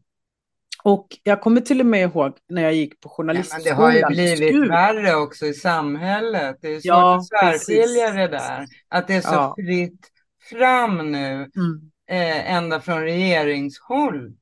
Och 0.83 1.07
jag 1.23 1.41
kommer 1.41 1.61
till 1.61 1.79
och 1.79 1.85
med 1.85 2.01
ihåg 2.01 2.37
när 2.49 2.61
jag 2.61 2.73
gick 2.73 2.99
på 3.01 3.09
journalistskolan. 3.09 3.65
Ja, 3.65 3.75
det 3.75 3.81
har 3.81 3.91
ju 3.91 4.15
blivit 4.15 4.49
Skur. 4.49 4.69
värre 4.69 5.15
också 5.15 5.45
i 5.45 5.53
samhället. 5.53 6.57
Det 6.61 6.67
är 6.67 6.73
svårt 6.73 6.83
ja, 6.83 7.15
att 7.15 7.27
särskilja 7.27 8.11
det 8.11 8.27
där. 8.27 8.65
Att 8.89 9.07
det 9.07 9.13
är 9.15 9.21
så 9.21 9.33
ja. 9.33 9.55
fritt 9.57 10.09
fram 10.49 11.11
nu, 11.11 11.33
mm. 11.33 11.91
eh, 12.09 12.53
ända 12.53 12.81
från 12.81 13.01
regeringshåll. 13.01 14.33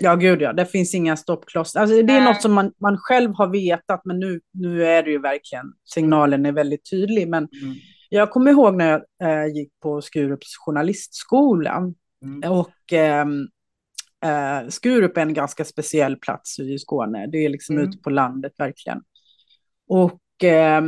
Ja, 0.00 0.14
gud 0.14 0.42
ja, 0.42 0.52
det 0.52 0.66
finns 0.66 0.94
inga 0.94 1.16
stoppklossar. 1.16 1.80
Alltså, 1.80 2.02
det 2.02 2.12
är 2.12 2.24
något 2.24 2.42
som 2.42 2.52
man, 2.52 2.72
man 2.80 2.98
själv 2.98 3.34
har 3.34 3.46
vetat, 3.46 4.00
men 4.04 4.20
nu, 4.20 4.40
nu 4.52 4.84
är 4.84 5.02
det 5.02 5.10
ju 5.10 5.18
verkligen, 5.18 5.66
signalen 5.84 6.46
är 6.46 6.52
väldigt 6.52 6.90
tydlig. 6.90 7.28
Men 7.28 7.48
mm. 7.62 7.74
jag 8.08 8.30
kommer 8.30 8.50
ihåg 8.50 8.76
när 8.76 8.90
jag 8.90 9.02
eh, 9.22 9.54
gick 9.54 9.72
på 9.82 10.02
Skurups 10.02 10.56
journalistskola. 10.56 11.92
Mm. 12.22 12.52
Och 12.52 12.92
eh, 12.92 13.26
Eh, 14.24 14.68
Skurup 14.68 15.16
är 15.16 15.20
en 15.20 15.34
ganska 15.34 15.64
speciell 15.64 16.16
plats 16.16 16.58
i 16.58 16.78
Skåne. 16.78 17.26
Det 17.26 17.44
är 17.44 17.48
liksom 17.48 17.76
mm. 17.76 17.88
ute 17.88 17.98
på 17.98 18.10
landet 18.10 18.52
verkligen. 18.58 19.02
Och 19.88 20.44
eh, 20.44 20.82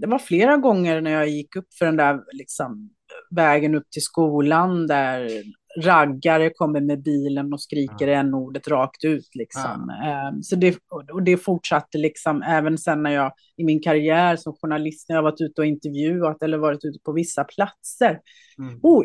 det 0.00 0.06
var 0.06 0.18
flera 0.18 0.56
gånger 0.56 1.00
när 1.00 1.10
jag 1.10 1.28
gick 1.28 1.56
upp 1.56 1.74
för 1.78 1.86
den 1.86 1.96
där 1.96 2.20
liksom, 2.32 2.90
vägen 3.30 3.74
upp 3.74 3.90
till 3.90 4.02
skolan 4.02 4.86
där 4.86 5.42
raggare 5.76 6.50
kommer 6.50 6.80
med 6.80 7.02
bilen 7.02 7.52
och 7.52 7.60
skriker 7.60 8.08
ja. 8.08 8.18
n-ordet 8.18 8.68
rakt 8.68 9.04
ut. 9.04 9.34
Liksom. 9.34 9.94
Ja. 10.02 10.28
Um, 10.28 10.42
så 10.42 10.56
det, 10.56 10.78
och 11.12 11.22
det 11.22 11.36
fortsatte 11.36 11.98
liksom 11.98 12.42
även 12.42 12.78
sen 12.78 13.02
när 13.02 13.10
jag 13.10 13.32
i 13.56 13.64
min 13.64 13.82
karriär 13.82 14.36
som 14.36 14.52
journalist, 14.52 15.08
när 15.08 15.16
jag 15.16 15.22
varit 15.22 15.40
ute 15.40 15.60
och 15.60 15.66
intervjuat 15.66 16.42
eller 16.42 16.58
varit 16.58 16.84
ute 16.84 16.98
på 17.04 17.12
vissa 17.12 17.44
platser. 17.44 18.20
Mm. 18.58 18.80
Oh, 18.82 19.04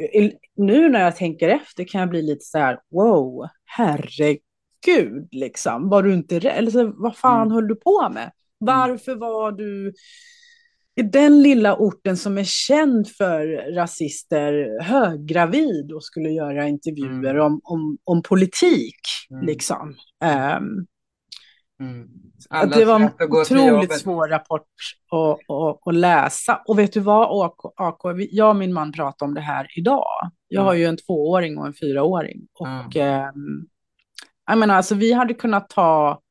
nu 0.56 0.90
när 0.90 1.01
jag 1.01 1.16
tänker 1.16 1.50
efter 1.50 1.84
kan 1.84 2.01
jag 2.01 2.10
bli 2.10 2.22
lite 2.22 2.46
så 2.46 2.58
här, 2.58 2.80
wow, 2.92 3.48
herregud, 3.66 5.28
liksom. 5.32 5.90
Var 5.90 6.04
du 6.04 6.13
inte 6.13 6.40
rädd? 6.40 6.58
Eller 6.58 6.72
så, 6.72 6.94
vad 6.96 7.18
fan 7.18 7.42
mm. 7.42 7.51
höll 7.51 7.68
du 7.68 7.75
på 7.75 8.10
med? 8.13 8.24
Mm. 8.24 8.32
Varför 8.58 9.16
var 9.16 9.51
du 9.51 9.94
den 10.95 11.41
lilla 11.41 11.75
orten 11.75 12.17
som 12.17 12.38
är 12.38 12.43
känd 12.43 13.07
för 13.07 13.74
rasister 13.75 14.81
höggravid 14.83 15.91
och 15.91 16.03
skulle 16.03 16.29
göra 16.29 16.67
intervjuer 16.67 17.36
mm. 17.36 17.45
om, 17.45 17.62
om, 17.63 17.98
om 18.03 18.21
politik. 18.21 19.00
Mm. 19.31 19.45
Liksom. 19.45 19.95
Um, 20.24 20.88
mm. 21.81 22.07
Det 22.74 22.86
var 22.86 23.00
en 23.00 23.10
otroligt 23.29 24.00
svår 24.00 24.27
rapport 24.27 24.67
att, 25.12 25.51
att, 25.51 25.88
att, 25.88 25.95
läsa. 25.95 26.62
Och 26.67 26.79
vet 26.79 26.93
du 26.93 27.00
vad, 27.00 27.45
AK, 27.45 27.74
AK, 27.75 28.01
jag 28.31 28.50
och 28.50 28.55
min 28.55 28.74
man 28.74 28.91
pratar 28.91 29.25
om 29.25 29.33
det 29.33 29.41
här 29.41 29.67
idag. 29.77 30.31
Jag 30.48 30.62
har 30.62 30.71
mm. 30.71 30.81
ju 30.81 30.86
en 30.86 30.98
tvååring 30.98 31.57
och 31.57 31.67
en 31.67 31.74
fyraåring. 31.74 32.48
Och 32.53 32.95
um, 32.95 33.67
jag 34.48 34.57
menar, 34.57 34.75
alltså, 34.75 34.95
vi 34.95 35.13
hade 35.13 35.33
kunnat 35.33 35.69
ta 35.69 36.21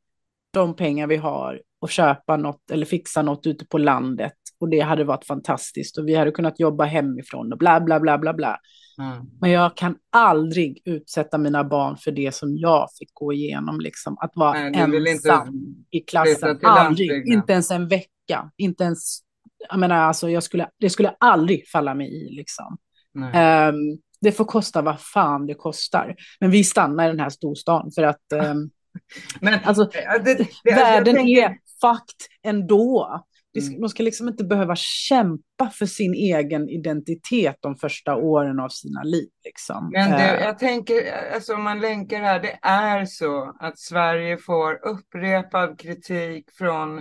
de 0.52 0.76
pengar 0.76 1.06
vi 1.06 1.16
har 1.16 1.60
och 1.80 1.90
köpa 1.90 2.36
något 2.36 2.70
eller 2.70 2.86
fixa 2.86 3.22
något 3.22 3.46
ute 3.46 3.66
på 3.66 3.78
landet 3.78 4.39
och 4.60 4.68
det 4.68 4.80
hade 4.80 5.04
varit 5.04 5.24
fantastiskt 5.24 5.98
och 5.98 6.08
vi 6.08 6.14
hade 6.14 6.30
kunnat 6.30 6.60
jobba 6.60 6.84
hemifrån 6.84 7.52
och 7.52 7.58
bla 7.58 7.80
bla 7.80 8.00
bla 8.00 8.18
bla 8.18 8.34
bla. 8.34 8.58
Mm. 8.98 9.26
Men 9.40 9.50
jag 9.50 9.76
kan 9.76 9.96
aldrig 10.12 10.82
utsätta 10.84 11.38
mina 11.38 11.64
barn 11.64 11.96
för 11.96 12.10
det 12.10 12.34
som 12.34 12.56
jag 12.56 12.88
fick 12.98 13.14
gå 13.14 13.32
igenom, 13.32 13.80
liksom 13.80 14.16
att 14.20 14.32
vara 14.34 14.52
Nej, 14.52 15.12
ensam 15.12 15.74
i 15.90 16.00
klassen. 16.00 16.58
Aldrig, 16.62 17.28
inte 17.28 17.52
ens 17.52 17.70
en 17.70 17.88
vecka, 17.88 18.50
inte 18.56 18.84
ens, 18.84 19.20
jag 19.68 19.78
menar 19.78 19.96
alltså, 19.96 20.30
jag 20.30 20.42
skulle, 20.42 20.68
det 20.80 20.90
skulle 20.90 21.14
aldrig 21.20 21.68
falla 21.68 21.94
mig 21.94 22.26
i 22.26 22.30
liksom. 22.30 22.78
Um, 23.14 24.00
det 24.20 24.32
får 24.32 24.44
kosta 24.44 24.82
vad 24.82 25.00
fan 25.00 25.46
det 25.46 25.54
kostar. 25.54 26.14
Men 26.40 26.50
vi 26.50 26.64
stannar 26.64 27.04
i 27.04 27.08
den 27.08 27.20
här 27.20 27.30
storstan 27.30 27.90
för 27.94 28.02
att 28.02 28.32
um, 28.34 28.70
Men, 29.40 29.60
alltså, 29.64 29.84
det, 30.24 30.48
det, 30.64 30.74
världen 30.74 31.14
tänker... 31.14 31.42
är 31.42 31.48
fucked 31.80 32.26
ändå. 32.42 33.24
Mm. 33.58 33.80
De 33.80 33.88
ska 33.88 34.02
liksom 34.02 34.28
inte 34.28 34.44
behöva 34.44 34.76
kämpa 34.76 35.70
för 35.72 35.86
sin 35.86 36.14
egen 36.14 36.68
identitet 36.68 37.56
de 37.60 37.76
första 37.76 38.16
åren 38.16 38.60
av 38.60 38.68
sina 38.68 39.02
liv. 39.02 39.28
Liksom. 39.44 39.90
Men 39.92 40.10
det, 40.10 40.36
eh. 40.36 40.44
jag 40.44 40.58
tänker, 40.58 41.12
alltså 41.34 41.54
om 41.54 41.62
man 41.62 41.80
länkar 41.80 42.20
här, 42.20 42.40
det 42.40 42.58
är 42.62 43.04
så 43.04 43.56
att 43.60 43.78
Sverige 43.78 44.38
får 44.38 44.86
upprepad 44.86 45.78
kritik 45.78 46.50
från 46.58 46.98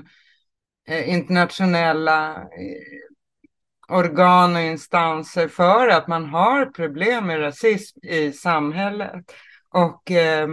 eh, 0.87 1.09
internationella 1.09 2.35
eh, 2.35 3.95
organ 3.97 4.55
och 4.55 4.61
instanser 4.61 5.47
för 5.47 5.87
att 5.87 6.07
man 6.07 6.25
har 6.25 6.65
problem 6.65 7.27
med 7.27 7.41
rasism 7.41 7.99
i 8.03 8.31
samhället. 8.31 9.33
Och 9.69 10.11
eh, 10.11 10.47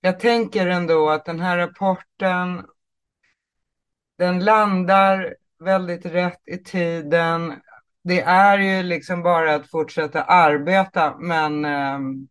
jag 0.00 0.20
tänker 0.20 0.66
ändå 0.66 1.10
att 1.10 1.24
den 1.24 1.40
här 1.40 1.58
rapporten 1.58 2.62
den 4.18 4.44
landar 4.44 5.34
väldigt 5.64 6.06
rätt 6.06 6.40
i 6.46 6.58
tiden. 6.58 7.54
Det 8.04 8.20
är 8.20 8.58
ju 8.58 8.82
liksom 8.82 9.22
bara 9.22 9.54
att 9.54 9.70
fortsätta 9.70 10.22
arbeta, 10.22 11.16
men 11.18 11.64
um, 11.64 12.28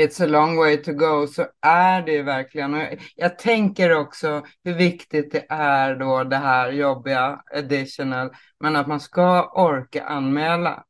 it's 0.00 0.22
a 0.22 0.26
long 0.26 0.56
way 0.56 0.76
to 0.76 0.92
go, 0.92 1.26
så 1.26 1.46
är 1.60 2.02
det 2.02 2.12
ju 2.12 2.22
verkligen. 2.22 2.74
Och 2.74 2.80
jag, 2.80 3.00
jag 3.16 3.38
tänker 3.38 3.96
också 3.96 4.42
hur 4.64 4.74
viktigt 4.74 5.32
det 5.32 5.46
är 5.48 5.96
då 5.96 6.24
det 6.24 6.36
här 6.36 6.72
jobbiga 6.72 7.42
additional, 7.54 8.30
men 8.60 8.76
att 8.76 8.86
man 8.86 9.00
ska 9.00 9.50
orka 9.54 10.04
anmäla. 10.04 10.84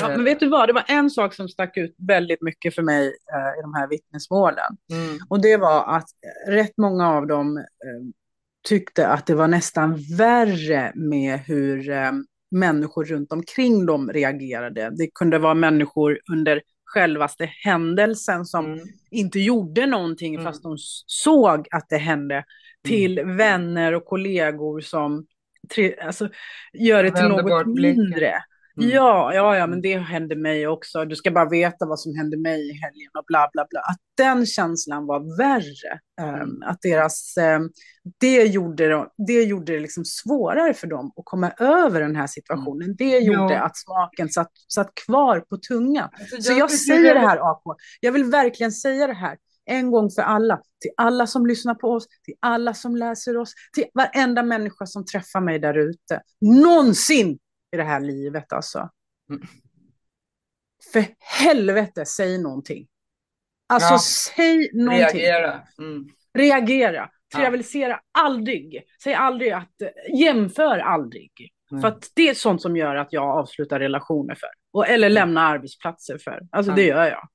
Ja, 0.00 0.08
men 0.08 0.24
vet 0.24 0.40
du 0.40 0.48
vad, 0.48 0.68
det 0.68 0.72
var 0.72 0.84
en 0.88 1.10
sak 1.10 1.34
som 1.34 1.48
stack 1.48 1.76
ut 1.76 1.94
väldigt 1.98 2.42
mycket 2.42 2.74
för 2.74 2.82
mig 2.82 3.06
eh, 3.06 3.58
i 3.58 3.62
de 3.62 3.74
här 3.74 3.88
vittnesmålen. 3.88 4.76
Mm. 4.92 5.18
Och 5.28 5.42
det 5.42 5.56
var 5.56 5.96
att 5.96 6.08
rätt 6.48 6.72
många 6.76 7.10
av 7.10 7.26
dem 7.26 7.56
eh, 7.56 7.64
tyckte 8.68 9.08
att 9.08 9.26
det 9.26 9.34
var 9.34 9.48
nästan 9.48 9.98
värre 10.16 10.92
med 10.94 11.38
hur 11.38 11.90
eh, 11.90 12.12
människor 12.50 13.04
runt 13.04 13.32
omkring 13.32 13.86
dem 13.86 14.10
reagerade. 14.12 14.90
Det 14.98 15.10
kunde 15.14 15.38
vara 15.38 15.54
människor 15.54 16.18
under 16.32 16.62
självaste 16.84 17.50
händelsen 17.64 18.44
som 18.44 18.66
mm. 18.66 18.86
inte 19.10 19.40
gjorde 19.40 19.86
någonting 19.86 20.34
mm. 20.34 20.44
fast 20.44 20.62
de 20.62 20.76
såg 21.06 21.68
att 21.70 21.88
det 21.88 21.98
hände. 21.98 22.34
Mm. 22.34 22.44
Till 22.84 23.24
vänner 23.24 23.94
och 23.94 24.04
kollegor 24.04 24.80
som 24.80 25.26
alltså, 26.02 26.28
gör 26.72 27.04
det 27.04 27.10
till 27.10 27.28
något 27.28 27.66
mindre. 27.66 28.34
Mm. 28.78 28.90
Ja, 28.90 29.34
ja, 29.34 29.56
ja, 29.56 29.66
men 29.66 29.82
det 29.82 29.98
hände 29.98 30.36
mig 30.36 30.66
också. 30.66 31.04
Du 31.04 31.16
ska 31.16 31.30
bara 31.30 31.48
veta 31.48 31.86
vad 31.86 32.00
som 32.00 32.16
hände 32.16 32.36
mig 32.36 32.70
i 32.70 32.72
helgen 32.72 33.10
och 33.18 33.24
bla, 33.26 33.50
bla, 33.52 33.66
bla. 33.70 33.80
Att 33.80 33.96
den 34.16 34.46
känslan 34.46 35.06
var 35.06 35.36
värre. 35.38 36.00
Um, 36.42 36.62
att 36.62 36.82
deras, 36.82 37.34
um, 37.56 37.70
det 38.20 38.42
gjorde, 38.42 39.06
det 39.26 39.42
gjorde 39.42 39.72
det 39.72 39.80
liksom 39.80 40.04
svårare 40.04 40.74
för 40.74 40.86
dem 40.86 41.12
att 41.16 41.24
komma 41.24 41.50
över 41.50 42.00
den 42.00 42.16
här 42.16 42.26
situationen. 42.26 42.82
Mm. 42.82 42.96
Det 42.98 43.18
gjorde 43.18 43.54
ja. 43.54 43.62
att 43.62 43.76
smaken 43.76 44.28
satt, 44.28 44.50
satt 44.74 44.94
kvar 45.06 45.40
på 45.40 45.56
tungan. 45.56 46.08
Alltså, 46.20 46.42
Så 46.42 46.52
jag 46.52 46.70
säger 46.70 47.14
det 47.14 47.20
här, 47.20 47.50
AK. 47.50 47.62
Jag 48.00 48.12
vill 48.12 48.24
verkligen 48.24 48.72
säga 48.72 49.06
det 49.06 49.14
här. 49.14 49.36
en 49.70 49.90
gång 49.90 50.10
för 50.10 50.22
alla, 50.22 50.60
till 50.80 50.90
alla 50.96 51.26
som 51.26 51.46
lyssnar 51.46 51.74
på 51.74 51.88
oss, 51.88 52.06
till 52.24 52.34
alla 52.40 52.74
som 52.74 52.96
läser 52.96 53.36
oss, 53.36 53.52
till 53.72 53.84
varenda 53.94 54.42
människa 54.42 54.86
som 54.86 55.04
träffar 55.04 55.40
mig 55.40 55.58
där 55.58 55.78
ute. 55.78 56.20
Någonsin 56.40 57.38
i 57.72 57.76
det 57.76 57.84
här 57.84 58.00
livet 58.00 58.52
alltså. 58.52 58.90
Mm. 59.30 59.42
För 60.92 61.04
helvete, 61.18 62.06
säg 62.06 62.38
någonting. 62.38 62.88
Alltså 63.66 63.94
ja. 63.94 63.98
säg 63.98 64.70
någonting. 64.72 65.20
Reagera. 65.20 65.60
Mm. 65.78 66.08
Reagera. 66.34 67.10
Trivialisera 67.34 67.90
ja. 67.90 68.22
aldrig. 68.22 68.82
Säg 69.02 69.14
aldrig 69.14 69.52
att, 69.52 69.74
jämför 70.14 70.78
aldrig. 70.78 71.32
Mm. 71.70 71.80
För 71.80 71.88
att 71.88 72.10
det 72.14 72.28
är 72.28 72.34
sånt 72.34 72.62
som 72.62 72.76
gör 72.76 72.96
att 72.96 73.12
jag 73.12 73.24
avslutar 73.24 73.80
relationer 73.80 74.34
för. 74.34 74.48
Och, 74.72 74.88
eller 74.88 75.06
mm. 75.06 75.14
lämnar 75.14 75.54
arbetsplatser 75.54 76.18
för. 76.18 76.40
Alltså 76.50 76.72
det 76.72 76.84
gör 76.84 77.04
jag. 77.04 77.28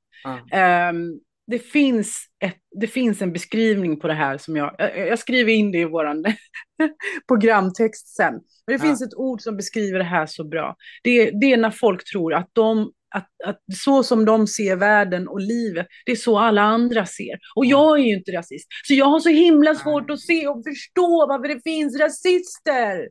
Um, 0.90 1.20
det, 1.48 1.60
finns 1.60 2.26
ett, 2.44 2.58
det 2.80 2.88
finns 2.88 3.22
en 3.22 3.34
beskrivning 3.34 4.00
på 4.00 4.08
det 4.08 4.14
här 4.14 4.38
som 4.38 4.56
jag, 4.56 4.76
jag, 4.80 5.20
skriver 5.20 5.52
in 5.52 5.72
det 5.72 5.78
i 5.78 5.86
vår 5.86 6.24
programtext 7.28 8.16
sen. 8.16 8.34
Men 8.68 8.78
det 8.78 8.80
finns 8.80 9.02
ett 9.02 9.16
ord 9.16 9.42
som 9.42 9.58
beskriver 9.58 10.00
det 10.00 10.06
här 10.06 10.26
så 10.26 10.44
bra. 10.44 10.76
Det, 11.04 11.32
det 11.32 11.54
är 11.54 11.58
när 11.58 11.72
folk 11.72 12.12
tror 12.12 12.34
att 12.34 12.50
de 12.54 12.92
att, 13.16 13.28
att 13.46 13.60
så 13.76 14.04
som 14.04 14.26
de 14.26 14.48
ser 14.48 14.76
världen 14.76 15.28
och 15.28 15.42
livet, 15.42 15.88
det 16.06 16.12
är 16.12 16.16
så 16.16 16.40
alla 16.40 16.62
andra 16.62 17.06
ser. 17.06 17.40
Och 17.56 17.66
jag 17.66 18.00
är 18.00 18.04
ju 18.04 18.18
inte 18.18 18.32
rasist. 18.32 18.68
Så 18.88 18.94
jag 18.94 19.06
har 19.06 19.20
så 19.20 19.30
himla 19.30 19.76
svårt 19.76 20.10
att 20.10 20.20
se 20.20 20.48
och 20.48 20.64
förstå 20.64 21.28
varför 21.28 21.48
det 21.48 21.62
finns 21.64 22.00
rasister. 22.00 23.10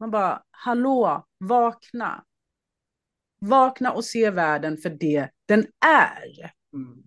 Man 0.00 0.10
bara, 0.10 0.42
hallå, 0.50 1.26
vakna. 1.38 2.24
Vakna 3.40 3.92
och 3.92 4.04
se 4.04 4.30
världen 4.30 4.76
för 4.76 4.90
det 4.90 5.28
den 5.48 5.66
är. 5.86 6.52
Mm. 6.74 7.02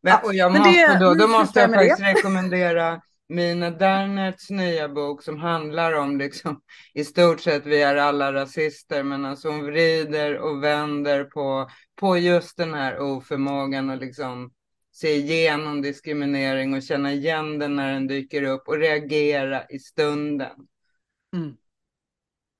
Men, 0.00 0.18
och 0.24 0.34
jag 0.34 0.52
måste 0.52 0.70
det, 0.70 0.98
då, 1.00 1.14
då 1.14 1.28
måste 1.28 1.60
jag 1.60 1.70
faktiskt 1.70 1.98
det. 1.98 2.14
rekommendera 2.14 3.00
Mina 3.28 3.70
Dernerts 3.70 4.50
nya 4.50 4.88
bok 4.88 5.22
som 5.22 5.38
handlar 5.38 5.92
om 5.92 6.18
liksom 6.18 6.60
i 6.94 7.04
stort 7.04 7.40
sett 7.40 7.66
vi 7.66 7.82
är 7.82 7.96
alla 7.96 8.32
rasister 8.32 9.02
men 9.02 9.24
alltså 9.24 9.48
hon 9.48 9.64
vrider 9.64 10.38
och 10.38 10.64
vänder 10.64 11.24
på, 11.24 11.70
på 11.94 12.18
just 12.18 12.56
den 12.56 12.74
här 12.74 12.98
oförmågan 12.98 13.90
att 13.90 14.00
liksom 14.00 14.52
se 14.92 15.14
igenom 15.14 15.82
diskriminering 15.82 16.74
och 16.74 16.82
känna 16.82 17.12
igen 17.12 17.58
den 17.58 17.76
när 17.76 17.92
den 17.92 18.06
dyker 18.06 18.42
upp 18.42 18.68
och 18.68 18.78
reagera 18.78 19.66
i 19.66 19.78
stunden. 19.78 20.52
Mm. 21.36 21.56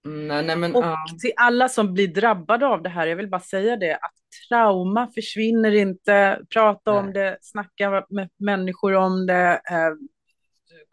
Mm, 0.07 0.29
nej, 0.29 0.45
nej, 0.45 0.57
men, 0.57 0.75
och 0.75 0.85
ja. 0.85 1.07
till 1.21 1.33
alla 1.37 1.69
som 1.69 1.95
blir 1.95 2.09
drabbade 2.09 2.67
av 2.67 2.83
det 2.83 2.89
här, 2.89 3.07
jag 3.07 3.17
vill 3.17 3.29
bara 3.29 3.41
säga 3.41 3.77
det, 3.77 3.95
att 3.95 4.13
trauma 4.49 5.11
försvinner 5.15 5.75
inte. 5.75 6.41
Prata 6.53 6.93
nej. 6.93 7.01
om 7.01 7.13
det, 7.13 7.39
snacka 7.41 8.05
med 8.11 8.29
människor 8.39 8.95
om 8.95 9.27
det. 9.27 9.61
Eh, 9.71 9.93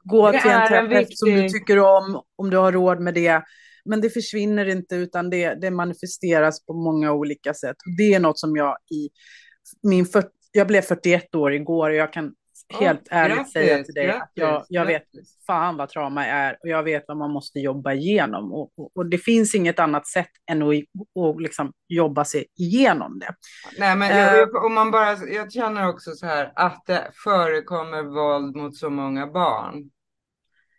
gå 0.03 0.31
det 0.31 0.41
till 0.41 0.51
en 0.51 0.67
terapeut 0.67 0.99
viktig... 0.99 1.17
som 1.17 1.29
du 1.29 1.49
tycker 1.49 1.79
om, 1.79 2.21
om 2.35 2.49
du 2.49 2.57
har 2.57 2.71
råd 2.71 2.99
med 2.99 3.13
det. 3.13 3.43
Men 3.85 4.01
det 4.01 4.09
försvinner 4.09 4.65
inte, 4.65 4.95
utan 4.95 5.29
det, 5.29 5.53
det 5.61 5.71
manifesteras 5.71 6.65
på 6.65 6.73
många 6.73 7.13
olika 7.13 7.53
sätt. 7.53 7.75
Det 7.97 8.13
är 8.13 8.19
något 8.19 8.39
som 8.39 8.55
jag 8.55 8.77
i 8.91 9.09
min... 9.83 10.05
För, 10.05 10.23
jag 10.51 10.67
blev 10.67 10.81
41 10.81 11.35
år 11.35 11.53
igår 11.53 11.89
och 11.89 11.95
jag 11.95 12.13
kan 12.13 12.33
helt 12.79 13.01
oh, 13.01 13.17
ärligt 13.17 13.37
grattis, 13.37 13.53
säga 13.53 13.83
till 13.83 13.93
dig 13.93 14.05
grattis, 14.05 14.21
att 14.21 14.31
jag, 14.33 14.65
jag 14.69 14.85
vet 14.85 15.03
fan 15.47 15.77
vad 15.77 15.89
trauma 15.89 16.25
är 16.25 16.57
och 16.61 16.69
jag 16.69 16.83
vet 16.83 17.03
vad 17.07 17.17
man 17.17 17.31
måste 17.31 17.59
jobba 17.59 17.93
igenom. 17.93 18.53
Och, 18.53 18.71
och, 18.77 18.91
och 18.95 19.05
det 19.05 19.17
finns 19.17 19.55
inget 19.55 19.79
annat 19.79 20.07
sätt 20.07 20.31
än 20.51 20.61
att 20.61 20.73
och 21.15 21.41
liksom 21.41 21.73
jobba 21.87 22.25
sig 22.25 22.45
igenom 22.59 23.19
det. 23.19 23.35
Nej, 23.77 23.95
men 23.95 24.17
jag, 24.17 24.49
uh, 24.49 24.65
om 24.65 24.73
man 24.73 24.91
bara, 24.91 25.17
jag 25.17 25.51
känner 25.51 25.87
också 25.87 26.11
så 26.11 26.25
här 26.25 26.51
att 26.55 26.83
det 26.85 27.11
förekommer 27.23 28.03
våld 28.03 28.55
mot 28.55 28.77
så 28.77 28.89
många 28.89 29.27
barn. 29.27 29.89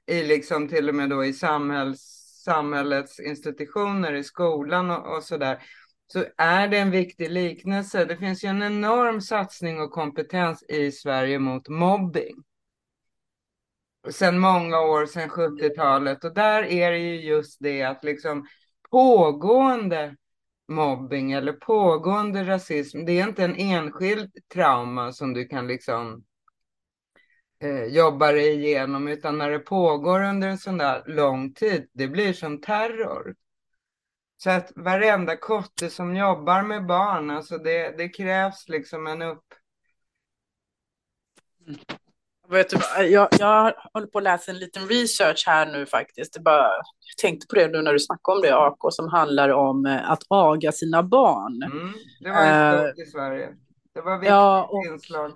I 0.07 0.23
liksom 0.23 0.69
till 0.69 0.89
och 0.89 0.95
med 0.95 1.11
då 1.11 1.25
i 1.25 1.33
samhälls, 1.33 2.23
samhällets 2.45 3.21
institutioner, 3.21 4.13
i 4.13 4.25
skolan 4.25 4.91
och, 4.91 5.17
och 5.17 5.23
så 5.23 5.37
där 5.37 5.63
så 6.13 6.25
är 6.37 6.69
det 6.69 6.79
en 6.79 6.91
viktig 6.91 7.31
liknelse. 7.31 8.05
Det 8.05 8.17
finns 8.17 8.45
ju 8.45 8.49
en 8.49 8.63
enorm 8.63 9.21
satsning 9.21 9.81
och 9.81 9.91
kompetens 9.91 10.63
i 10.69 10.93
Sverige 10.93 11.39
mot 11.39 11.69
mobbing. 11.69 12.37
Sedan 14.11 14.39
många 14.39 14.81
år, 14.81 15.07
sedan 15.07 15.29
70-talet. 15.29 16.25
Och 16.25 16.35
där 16.35 16.63
är 16.63 16.91
det 16.91 16.99
ju 16.99 17.21
just 17.21 17.57
det 17.61 17.83
att 17.83 18.05
liksom 18.05 18.47
pågående 18.91 20.17
mobbing 20.69 21.33
eller 21.33 21.53
pågående 21.53 22.45
rasism, 22.45 23.05
det 23.05 23.21
är 23.21 23.29
inte 23.29 23.45
en 23.45 23.57
enskild 23.57 24.31
trauma 24.53 25.13
som 25.13 25.33
du 25.33 25.45
kan 25.45 25.67
liksom 25.67 26.25
eh, 27.61 27.85
jobba 27.85 28.33
dig 28.33 28.55
igenom, 28.55 29.09
utan 29.09 29.39
när 29.39 29.51
det 29.51 29.59
pågår 29.59 30.23
under 30.23 30.49
en 30.49 30.59
sån 30.59 30.79
där 30.79 31.03
lång 31.07 31.55
tid, 31.55 31.91
det 31.93 32.09
blir 32.09 32.33
som 32.33 32.61
terror. 32.61 33.35
Så 34.43 34.51
att 34.51 34.73
varenda 34.77 35.37
kotte 35.37 35.91
som 35.91 36.17
jobbar 36.17 36.63
med 36.63 36.87
barn, 36.87 37.31
alltså 37.31 37.59
det, 37.59 37.95
det 37.99 38.09
krävs 38.09 38.69
liksom 38.69 39.07
en 39.07 39.23
upp... 39.23 39.45
Vet 42.49 42.71
du, 42.71 43.05
jag, 43.05 43.29
jag 43.39 43.75
håller 43.93 44.07
på 44.07 44.19
att 44.19 44.25
läsa 44.25 44.51
en 44.51 44.59
liten 44.59 44.89
research 44.89 45.45
här 45.47 45.67
nu 45.67 45.87
faktiskt. 45.87 46.35
Det 46.35 46.41
bara, 46.41 46.69
jag 47.01 47.17
tänkte 47.21 47.47
på 47.47 47.55
det 47.55 47.69
nu 47.69 47.83
när 47.83 47.93
du 47.93 47.99
snackade 47.99 48.37
om 48.37 48.43
det, 48.43 48.57
AK, 48.57 48.95
som 48.95 49.09
handlar 49.09 49.49
om 49.49 49.87
eh, 49.87 50.11
att 50.11 50.23
aga 50.29 50.73
sina 50.73 51.03
barn. 51.03 51.63
Mm, 51.63 51.93
det 52.21 52.31
var 52.31 52.77
stort 52.77 52.99
uh, 52.99 53.03
i 53.03 53.07
Sverige. 53.07 53.49
Det 53.95 54.01
var 54.01 54.19
viktigt 54.19 54.31
ja, 54.31 54.69
och, 54.71 54.85
inslag. 54.85 55.33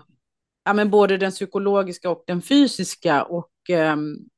Ja, 0.64 0.72
men 0.72 0.90
både 0.90 1.16
den 1.16 1.30
psykologiska 1.30 2.10
och 2.10 2.24
den 2.26 2.42
fysiska. 2.42 3.22
Och 3.22 3.52
um, 3.70 4.28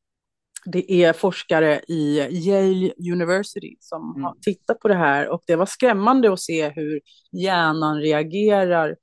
det 0.64 0.92
är 0.92 1.12
forskare 1.12 1.80
i 1.88 2.18
Yale 2.30 2.92
University 3.12 3.76
som 3.80 4.10
mm. 4.10 4.24
har 4.24 4.34
tittat 4.42 4.80
på 4.80 4.88
det 4.88 4.94
här 4.94 5.28
och 5.28 5.42
det 5.46 5.56
var 5.56 5.66
skrämmande 5.66 6.32
att 6.32 6.40
se 6.40 6.68
hur 6.68 7.00
hjärnan 7.32 8.00
reagerar 8.00 8.96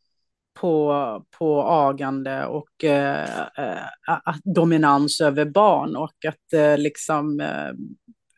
på, 0.59 1.25
på 1.37 1.63
agande 1.63 2.45
och 2.45 2.83
eh, 2.83 3.29
eh, 3.57 4.35
dominans 4.43 5.21
över 5.21 5.45
barn 5.45 5.95
och 5.95 6.25
att 6.27 6.53
eh, 6.53 6.77
liksom, 6.77 7.39
eh, 7.39 7.71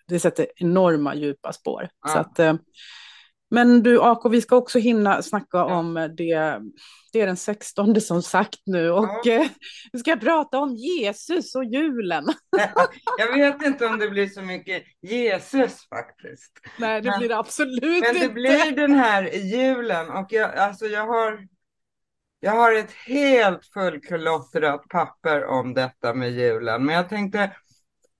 det 0.07 0.19
sätter 0.19 0.47
enorma 0.55 1.15
djupa 1.15 1.53
spår. 1.53 1.89
Ja. 2.01 2.09
Så 2.09 2.19
att, 2.19 2.39
eh, 2.39 2.55
men 3.49 3.83
du 3.83 4.01
Ako, 4.01 4.29
vi 4.29 4.41
ska 4.41 4.55
också 4.55 4.79
hinna 4.79 5.21
snacka 5.21 5.57
ja. 5.57 5.75
om 5.75 5.93
det. 5.93 6.61
Det 7.13 7.21
är 7.21 7.27
den 7.27 7.37
16 7.37 8.01
som 8.01 8.21
sagt 8.21 8.59
nu 8.65 8.91
och 8.91 9.09
ja. 9.23 9.31
Eh, 9.31 9.47
vi 9.91 9.99
ska 9.99 10.15
prata 10.15 10.59
om 10.59 10.75
Jesus 10.75 11.55
och 11.55 11.65
julen. 11.65 12.25
Jag 13.17 13.33
vet 13.33 13.61
inte 13.61 13.85
om 13.85 13.99
det 13.99 14.09
blir 14.09 14.27
så 14.27 14.41
mycket 14.41 14.83
Jesus 15.01 15.89
faktiskt. 15.89 16.51
Nej, 16.77 17.01
det 17.01 17.09
men, 17.09 17.19
blir 17.19 17.29
det 17.29 17.37
absolut 17.37 17.81
men 17.81 17.95
inte. 17.95 18.13
Men 18.13 18.21
det 18.21 18.33
blir 18.33 18.71
den 18.71 18.93
här 18.93 19.23
julen 19.31 20.09
och 20.09 20.27
jag, 20.29 20.55
alltså 20.55 20.85
jag 20.85 21.07
har 21.07 21.47
jag 22.39 22.51
har 22.51 22.73
ett 22.73 22.91
helt 22.91 23.65
fullkulottrat 23.65 24.87
papper 24.89 25.45
om 25.45 25.73
detta 25.73 26.13
med 26.13 26.31
julen, 26.31 26.85
men 26.85 26.95
jag 26.95 27.09
tänkte 27.09 27.39
Eh, 27.39 27.51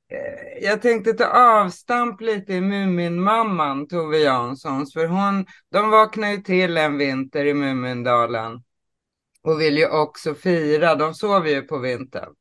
Eh, 0.10 0.64
jag 0.64 0.82
tänkte 0.82 1.14
ta 1.14 1.26
avstamp 1.26 2.22
lite 2.22 2.54
i 2.54 2.62
Muminmamman, 2.62 3.88
Tove 3.88 4.18
Janssons, 4.18 4.94
för 4.94 5.08
hon, 5.08 5.46
de 5.72 5.90
vaknade 5.90 6.34
ju 6.34 6.38
till 6.38 6.78
en 6.78 6.98
vinter 6.98 7.46
i 7.46 7.54
Mumindalen 7.54 8.64
och 9.44 9.62
vill 9.62 9.78
ju 9.78 9.88
också 9.88 10.36
fira, 10.36 10.96
de 10.96 11.14
sover 11.14 11.50
ju 11.50 11.62
på 11.62 11.78
vintern. 11.78 12.34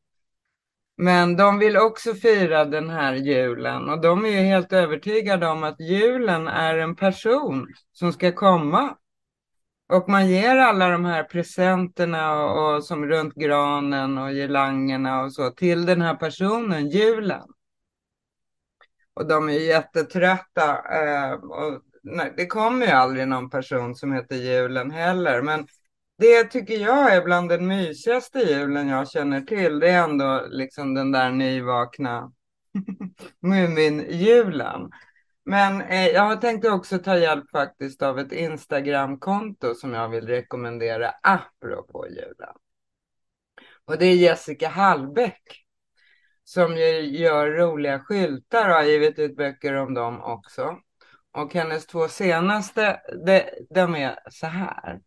Men 0.96 1.36
de 1.36 1.58
vill 1.58 1.76
också 1.76 2.14
fira 2.14 2.64
den 2.64 2.90
här 2.90 3.14
julen 3.14 3.88
och 3.88 4.00
de 4.00 4.24
är 4.24 4.28
ju 4.28 4.36
helt 4.36 4.72
övertygade 4.72 5.46
om 5.46 5.64
att 5.64 5.80
julen 5.80 6.48
är 6.48 6.78
en 6.78 6.96
person 6.96 7.66
som 7.92 8.12
ska 8.12 8.32
komma. 8.32 8.96
Och 9.88 10.08
man 10.08 10.28
ger 10.28 10.56
alla 10.56 10.88
de 10.88 11.04
här 11.04 11.24
presenterna 11.24 12.44
och, 12.44 12.74
och 12.74 12.84
som 12.84 13.06
runt 13.06 13.34
granen 13.34 14.18
och 14.18 14.30
girlangerna 14.30 15.22
och 15.22 15.32
så 15.32 15.50
till 15.50 15.86
den 15.86 16.02
här 16.02 16.14
personen, 16.14 16.88
julen. 16.88 17.48
Och 19.16 19.26
de 19.26 19.48
är 19.48 19.52
jättetrötta. 19.52 20.78
Eh, 21.02 21.32
och, 21.32 21.82
nej, 22.02 22.34
det 22.36 22.46
kommer 22.46 22.86
ju 22.86 22.92
aldrig 22.92 23.28
någon 23.28 23.50
person 23.50 23.94
som 23.94 24.12
heter 24.12 24.36
julen 24.36 24.90
heller. 24.90 25.42
Men 25.42 25.66
det 26.18 26.44
tycker 26.44 26.74
jag 26.74 27.14
är 27.14 27.22
bland 27.22 27.48
den 27.48 27.66
mysigaste 27.66 28.38
julen 28.38 28.88
jag 28.88 29.10
känner 29.10 29.40
till. 29.40 29.78
Det 29.78 29.90
är 29.90 30.04
ändå 30.04 30.46
liksom 30.48 30.94
den 30.94 31.12
där 31.12 31.30
nyvakna 31.30 32.32
Mumin-julen. 33.40 34.90
Men 35.44 35.82
eh, 35.82 36.06
jag 36.06 36.22
har 36.22 36.36
tänkt 36.36 36.66
också 36.66 36.98
ta 36.98 37.18
hjälp 37.18 37.50
faktiskt 37.50 38.02
av 38.02 38.18
ett 38.18 38.32
Instagram-konto 38.32 39.74
som 39.74 39.94
jag 39.94 40.08
vill 40.08 40.26
rekommendera 40.26 41.14
apropå 41.22 42.06
julen. 42.08 42.54
Och 43.84 43.98
det 43.98 44.06
är 44.06 44.14
Jessica 44.14 44.68
Hallbäck 44.68 45.65
som 46.46 46.76
gör 46.76 47.50
roliga 47.50 48.00
skyltar 48.00 48.68
och 48.68 48.74
har 48.74 48.82
givit 48.82 49.18
ut 49.18 49.36
böcker 49.36 49.74
om 49.74 49.94
dem 49.94 50.22
också. 50.22 50.78
Och 51.32 51.54
hennes 51.54 51.86
två 51.86 52.08
senaste, 52.08 53.00
de, 53.26 53.42
de 53.70 53.94
är 53.94 54.18
så 54.30 54.46
här. 54.46 55.00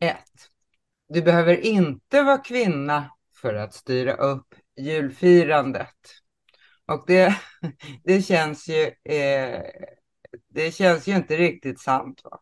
1. 0.00 0.16
du 1.08 1.22
behöver 1.22 1.56
inte 1.56 2.22
vara 2.22 2.38
kvinna 2.38 3.10
för 3.36 3.54
att 3.54 3.74
styra 3.74 4.14
upp 4.14 4.54
julfirandet. 4.76 5.96
Och 6.86 7.04
det, 7.06 7.36
det, 8.04 8.22
känns, 8.22 8.68
ju, 8.68 8.82
eh, 9.14 9.62
det 10.48 10.74
känns 10.74 11.06
ju 11.06 11.16
inte 11.16 11.36
riktigt 11.36 11.80
sant. 11.80 12.20
Va? 12.24 12.40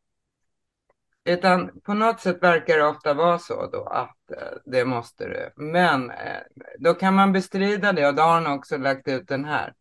Utan 1.25 1.81
på 1.81 1.95
något 1.95 2.21
sätt 2.21 2.43
verkar 2.43 2.79
det 2.79 2.87
ofta 2.87 3.15
vara 3.15 3.39
så 3.39 3.67
då 3.67 3.85
att 3.85 4.31
eh, 4.31 4.59
det 4.65 4.85
måste 4.85 5.29
du. 5.29 5.53
Men 5.57 6.11
eh, 6.11 6.41
då 6.79 6.95
kan 6.95 7.15
man 7.15 7.33
bestrida 7.33 7.93
det 7.93 8.09
och 8.09 8.15
då 8.15 8.23
har 8.23 8.35
hon 8.35 8.53
också 8.53 8.77
lagt 8.77 9.09
ut 9.09 9.29
den 9.29 9.45
här. 9.45 9.75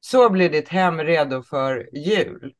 Så 0.00 0.30
blir 0.30 0.50
ditt 0.50 0.68
hem 0.68 1.00
redo 1.00 1.42
för 1.42 1.88
jul. 1.92 2.54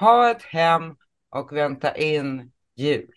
Ha 0.00 0.30
ett 0.30 0.42
hem 0.42 0.96
och 1.30 1.52
vänta 1.52 1.96
in 1.96 2.52
jul. 2.76 3.14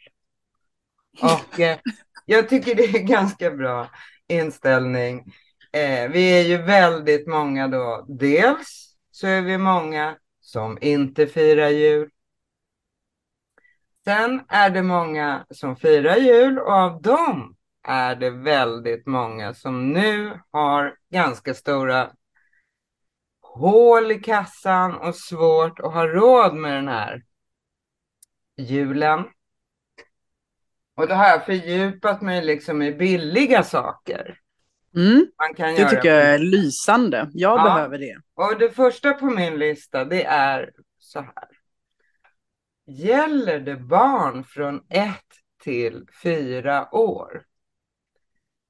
Och 1.22 1.60
eh, 1.60 1.78
jag 2.26 2.50
tycker 2.50 2.76
det 2.76 2.84
är 2.84 3.04
ganska 3.04 3.52
bra 3.52 3.90
inställning. 4.28 5.34
Eh, 5.72 6.10
vi 6.10 6.40
är 6.40 6.44
ju 6.44 6.58
väldigt 6.58 7.28
många 7.28 7.68
då. 7.68 8.06
Dels 8.08 8.96
så 9.12 9.28
är 9.28 9.42
vi 9.42 9.58
många 9.58 10.18
som 10.40 10.78
inte 10.82 11.28
firar 11.28 11.70
jul. 11.70 12.10
Sen 14.08 14.42
är 14.48 14.70
det 14.70 14.84
många 14.84 15.46
som 15.50 15.76
firar 15.76 16.16
jul 16.16 16.60
och 16.60 16.72
av 16.72 17.02
dem 17.02 17.56
är 17.84 18.16
det 18.16 18.30
väldigt 18.30 19.08
många 19.08 19.54
som 19.54 19.94
nu 19.94 20.40
har 20.52 20.96
ganska 21.12 21.54
stora 21.54 22.12
hål 23.42 24.12
i 24.12 24.16
kassan 24.16 24.96
och 24.96 25.16
svårt 25.16 25.80
att 25.80 25.94
ha 25.94 26.08
råd 26.08 26.56
med 26.56 26.76
den 26.76 26.88
här 26.88 27.24
julen. 28.58 29.24
Och 30.96 31.08
då 31.08 31.14
har 31.16 31.28
jag 31.28 31.46
fördjupat 31.46 32.22
mig 32.22 32.46
liksom 32.46 32.82
i 32.82 32.94
billiga 32.94 33.64
saker. 33.64 34.40
Mm. 34.96 35.28
Man 35.38 35.54
kan 35.54 35.68
det 35.68 35.80
göra 35.80 35.90
tycker 35.90 36.16
jag 36.16 36.34
är 36.34 36.40
lysande. 36.40 37.30
Jag 37.34 37.60
ja. 37.60 37.64
behöver 37.64 37.98
det. 37.98 38.18
Och 38.36 38.60
det 38.60 38.70
första 38.70 39.14
på 39.14 39.26
min 39.26 39.60
lista 39.60 40.06
det 40.06 40.24
är 40.24 40.72
så 41.00 41.20
här. 41.20 41.57
Gäller 42.90 43.60
det 43.60 43.76
barn 43.76 44.44
från 44.44 44.82
ett 44.90 45.26
till 45.64 46.08
fyra 46.24 46.96
år? 46.96 47.44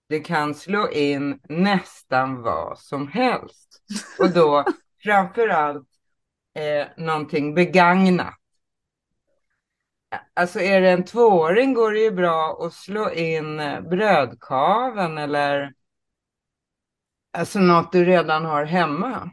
Det 0.09 0.19
kan 0.19 0.55
slå 0.55 0.89
in 0.89 1.39
nästan 1.49 2.41
vad 2.41 2.79
som 2.79 3.07
helst. 3.07 3.81
Och 4.19 4.29
då 4.29 4.65
framför 5.03 5.47
allt 5.47 5.87
eh, 6.53 6.87
någonting 6.97 7.53
begagnat. 7.53 8.33
Alltså 10.33 10.59
är 10.59 10.81
det 10.81 10.91
en 10.91 11.05
tvååring 11.05 11.73
går 11.73 11.91
det 11.91 11.99
ju 11.99 12.11
bra 12.11 12.65
att 12.65 12.73
slå 12.73 13.11
in 13.11 13.59
eh, 13.59 13.81
brödkaven 13.81 15.17
eller 15.17 15.73
alltså 17.33 17.59
något 17.59 17.91
du 17.91 18.05
redan 18.05 18.45
har 18.45 18.63
hemma. 18.65 19.31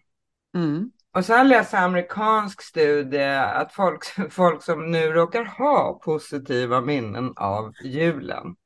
Mm. 0.54 0.90
Och 1.14 1.24
så 1.24 1.34
har 1.34 1.44
jag 1.44 1.66
amerikansk 1.72 2.62
studie 2.62 3.34
att 3.34 3.72
folk, 3.72 4.04
folk 4.30 4.62
som 4.62 4.90
nu 4.90 5.12
råkar 5.12 5.44
ha 5.44 6.00
positiva 6.04 6.80
minnen 6.80 7.32
av 7.36 7.72
julen. 7.84 8.56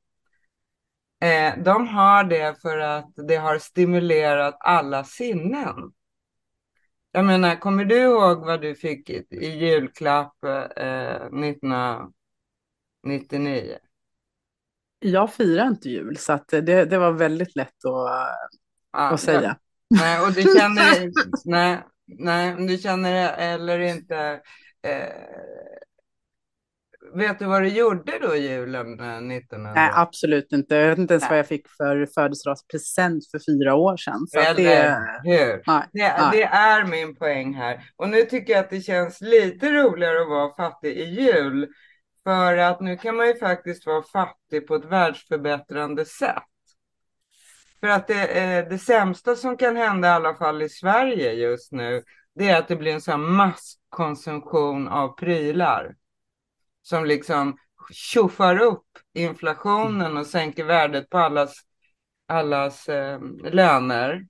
Eh, 1.21 1.63
de 1.63 1.87
har 1.87 2.23
det 2.23 2.61
för 2.61 2.77
att 2.77 3.13
det 3.27 3.35
har 3.35 3.57
stimulerat 3.57 4.57
alla 4.59 5.03
sinnen. 5.03 5.75
Jag 7.11 7.25
menar, 7.25 7.55
kommer 7.55 7.85
du 7.85 7.97
ihåg 7.97 8.45
vad 8.45 8.61
du 8.61 8.75
fick 8.75 9.09
i, 9.09 9.25
i 9.29 9.47
julklapp 9.47 10.43
eh, 10.43 11.13
1999? 11.13 13.77
Jag 14.99 15.33
firar 15.33 15.67
inte 15.67 15.89
jul, 15.89 16.17
så 16.17 16.39
det, 16.47 16.85
det 16.85 16.97
var 16.97 17.11
väldigt 17.11 17.55
lätt 17.55 17.85
att, 17.85 17.91
ja, 18.91 18.91
att 18.91 19.21
säga. 19.21 19.57
nej, 19.89 20.21
och 20.21 20.33
du 20.33 20.41
känner, 20.41 21.11
nej, 21.45 21.83
nej, 22.17 22.55
du 22.67 22.77
känner 22.77 23.33
eller 23.37 23.79
inte 23.79 24.41
eh, 24.81 25.09
Vet 27.13 27.39
du 27.39 27.45
vad 27.45 27.61
du 27.61 27.67
gjorde 27.67 28.19
då 28.21 28.35
julen 28.35 28.93
1900? 29.31 29.69
Eh, 29.69 29.75
Nej, 29.75 29.91
absolut 29.93 30.51
inte. 30.51 30.75
Jag 30.75 30.89
vet 30.89 30.97
inte 30.97 31.13
ens 31.13 31.23
Nej. 31.23 31.29
vad 31.29 31.39
jag 31.39 31.47
fick 31.47 31.67
för 31.77 32.05
födelsedagspresent 32.05 33.31
för 33.31 33.39
fyra 33.39 33.75
år 33.75 33.97
sedan. 33.97 34.27
Så 34.27 34.39
Eller 34.39 34.63
det... 34.63 34.99
hur? 35.23 35.63
Nej. 35.67 35.83
Det, 35.91 36.29
det, 36.31 36.43
är 36.43 36.83
min 36.83 37.15
poäng 37.15 37.53
här. 37.53 37.83
Och 37.95 38.09
nu 38.09 38.21
tycker 38.21 38.53
jag 38.53 38.59
att 38.59 38.69
det 38.69 38.81
känns 38.81 39.21
lite 39.21 39.71
roligare 39.71 40.21
att 40.21 40.29
vara 40.29 40.55
fattig 40.55 40.97
i 40.97 41.03
jul. 41.03 41.67
För 42.23 42.57
att 42.57 42.81
nu 42.81 42.97
kan 42.97 43.15
man 43.15 43.27
ju 43.27 43.35
faktiskt 43.35 43.85
vara 43.85 44.03
fattig 44.03 44.67
på 44.67 44.75
ett 44.75 44.85
världsförbättrande 44.85 46.05
sätt. 46.05 46.43
För 47.79 47.87
att 47.87 48.07
det, 48.07 48.27
eh, 48.27 48.69
det 48.69 48.77
sämsta 48.77 49.35
som 49.35 49.57
kan 49.57 49.75
hända 49.75 50.07
i 50.07 50.11
alla 50.11 50.35
fall 50.35 50.61
i 50.61 50.69
Sverige 50.69 51.33
just 51.33 51.71
nu, 51.71 52.03
det 52.35 52.49
är 52.49 52.59
att 52.59 52.67
det 52.67 52.75
blir 52.75 52.93
en 52.93 53.01
sån 53.01 53.35
masskonsumtion 53.35 54.87
av 54.87 55.07
prylar 55.07 55.95
som 56.81 57.05
liksom 57.05 57.57
tjoffar 57.91 58.59
upp 58.59 58.87
inflationen 59.13 60.17
och 60.17 60.27
sänker 60.27 60.63
värdet 60.63 61.09
på 61.09 61.17
allas, 61.17 61.55
allas 62.27 62.89
eh, 62.89 63.21
löner 63.43 64.27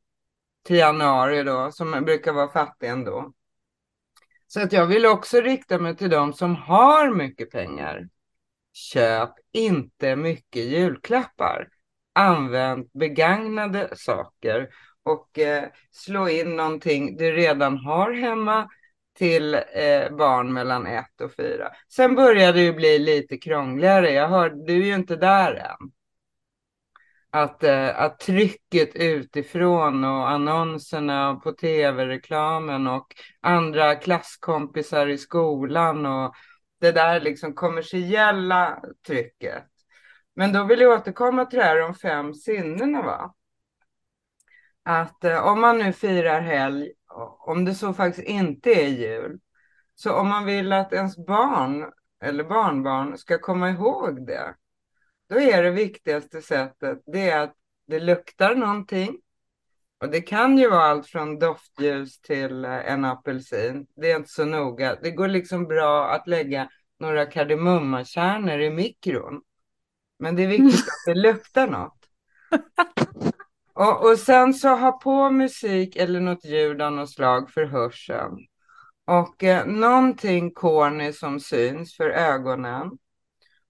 till 0.63 0.75
januari 0.75 1.43
då, 1.43 1.71
som 1.71 1.91
brukar 1.91 2.33
vara 2.33 2.51
fattig 2.51 2.87
ändå. 2.87 3.33
Så 4.47 4.61
att 4.61 4.73
jag 4.73 4.85
vill 4.85 5.05
också 5.05 5.41
rikta 5.41 5.79
mig 5.79 5.95
till 5.95 6.09
de 6.09 6.33
som 6.33 6.55
har 6.55 7.15
mycket 7.15 7.51
pengar. 7.51 8.09
Köp 8.73 9.29
inte 9.51 10.15
mycket 10.15 10.63
julklappar 10.63 11.67
använt 12.15 12.93
begagnade 12.93 13.89
saker 13.95 14.69
och 15.03 15.39
eh, 15.39 15.63
slå 15.91 16.29
in 16.29 16.55
någonting 16.55 17.17
du 17.17 17.31
redan 17.31 17.77
har 17.77 18.13
hemma 18.13 18.69
till 19.17 19.53
eh, 19.53 20.15
barn 20.17 20.53
mellan 20.53 20.87
ett 20.87 21.21
och 21.21 21.35
fyra. 21.35 21.71
Sen 21.89 22.15
börjar 22.15 22.53
det 22.53 22.61
ju 22.61 22.73
bli 22.73 22.99
lite 22.99 23.37
krångligare. 23.37 24.11
Jag 24.11 24.27
hör, 24.27 24.49
du 24.49 24.81
är 24.81 24.85
ju 24.85 24.95
inte 24.95 25.15
där 25.15 25.53
än. 25.53 25.91
Att, 27.31 27.63
eh, 27.63 28.01
att 28.01 28.19
trycket 28.19 28.95
utifrån 28.95 30.03
och 30.03 30.29
annonserna 30.29 31.35
på 31.35 31.51
tv-reklamen 31.51 32.87
och 32.87 33.15
andra 33.41 33.95
klasskompisar 33.95 35.07
i 35.07 35.17
skolan 35.17 36.05
och 36.05 36.33
det 36.81 36.91
där 36.91 37.21
liksom 37.21 37.53
kommersiella 37.53 38.79
trycket. 39.07 39.63
Men 40.39 40.53
då 40.53 40.63
vill 40.63 40.79
jag 40.79 40.99
återkomma 40.99 41.45
till 41.45 41.59
det 41.59 41.65
här 41.65 41.81
om 41.81 41.95
fem 41.95 42.33
sinnena. 42.33 43.01
Va? 43.01 43.33
Att 44.83 45.23
eh, 45.23 45.47
om 45.47 45.61
man 45.61 45.77
nu 45.77 45.93
firar 45.93 46.41
helg 46.41 46.91
om 47.39 47.65
det 47.65 47.75
så 47.75 47.93
faktiskt 47.93 48.27
inte 48.27 48.69
är 48.69 48.87
jul. 48.87 49.39
Så 49.95 50.13
om 50.13 50.27
man 50.27 50.45
vill 50.45 50.73
att 50.73 50.93
ens 50.93 51.25
barn 51.25 51.91
eller 52.23 52.43
barnbarn 52.43 53.17
ska 53.17 53.39
komma 53.39 53.69
ihåg 53.69 54.27
det, 54.27 54.55
då 55.29 55.39
är 55.39 55.63
det 55.63 55.71
viktigaste 55.71 56.41
sättet 56.41 56.99
det 57.05 57.29
är 57.29 57.39
att 57.39 57.55
det 57.87 57.99
luktar 57.99 58.55
någonting. 58.55 59.17
Och 60.01 60.09
det 60.09 60.21
kan 60.21 60.57
ju 60.57 60.69
vara 60.69 60.83
allt 60.83 61.07
från 61.07 61.39
doftljus 61.39 62.21
till 62.21 62.65
eh, 62.65 62.91
en 62.91 63.05
apelsin. 63.05 63.87
Det 63.95 64.11
är 64.11 64.15
inte 64.15 64.29
så 64.29 64.45
noga. 64.45 64.95
Det 65.01 65.11
går 65.11 65.27
liksom 65.27 65.67
bra 65.67 66.09
att 66.09 66.27
lägga 66.27 66.69
några 66.99 67.25
kardemummakärnor 67.25 68.59
i 68.59 68.69
mikron. 68.69 69.41
Men 70.19 70.35
det 70.35 70.43
är 70.43 70.47
viktigt 70.47 70.79
att 70.79 71.05
det 71.05 71.13
luktar 71.13 71.67
något. 71.67 71.95
Och, 73.73 74.09
och 74.09 74.19
sen 74.19 74.53
så 74.53 74.69
ha 74.69 74.91
på 74.91 75.29
musik 75.29 75.95
eller 75.95 76.19
något 76.19 76.45
ljud 76.45 76.81
av 76.81 76.91
något 76.91 77.09
slag 77.09 77.49
för 77.49 77.65
hörseln. 77.65 78.37
Och 79.07 79.43
eh, 79.43 79.65
någonting 79.65 80.51
corny 80.51 81.13
som 81.13 81.39
syns 81.39 81.95
för 81.95 82.09
ögonen. 82.09 82.89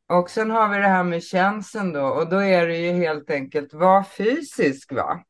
Och 0.08 0.30
sen 0.30 0.52
har 0.52 0.70
vi 0.70 0.78
det 0.78 0.88
här 0.88 1.04
med 1.04 1.24
känseln 1.24 1.94
då. 1.94 2.06
Och 2.06 2.30
då 2.30 2.38
är 2.44 2.68
det 2.68 2.78
ju 2.78 2.92
helt 2.92 3.30
enkelt 3.30 3.74
var 3.74 4.04
fysisk 4.04 4.94
va? 4.94 5.24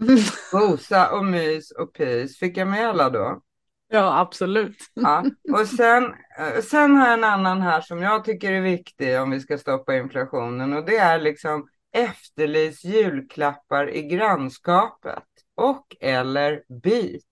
Gosa 0.52 1.10
och 1.10 1.24
mys 1.24 1.70
och 1.70 1.94
pys. 1.94 2.38
Fick 2.38 2.56
jag 2.56 2.68
med 2.68 2.88
alla 2.88 3.10
då? 3.10 3.42
Ja, 3.88 4.20
absolut. 4.20 4.76
Ja. 4.94 5.24
Och 5.52 5.66
sen, 5.66 6.04
eh, 6.38 6.62
sen 6.62 6.96
har 6.96 7.06
jag 7.06 7.14
en 7.14 7.24
annan 7.24 7.62
här 7.62 7.80
som 7.80 8.02
jag 8.02 8.24
tycker 8.24 8.52
är 8.52 8.60
viktig 8.60 9.20
om 9.20 9.30
vi 9.30 9.40
ska 9.40 9.58
stoppa 9.58 9.96
inflationen. 9.96 10.72
Och 10.72 10.84
det 10.84 10.96
är 10.96 11.20
liksom 11.20 11.68
efterlys 11.92 12.84
julklappar 12.84 13.90
i 13.90 14.02
grannskapet 14.02 15.24
och 15.54 15.96
eller 16.00 16.62
byt. 16.82 17.24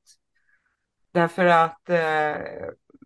Därför 1.13 1.45
att 1.45 1.91
eh, 1.91 2.37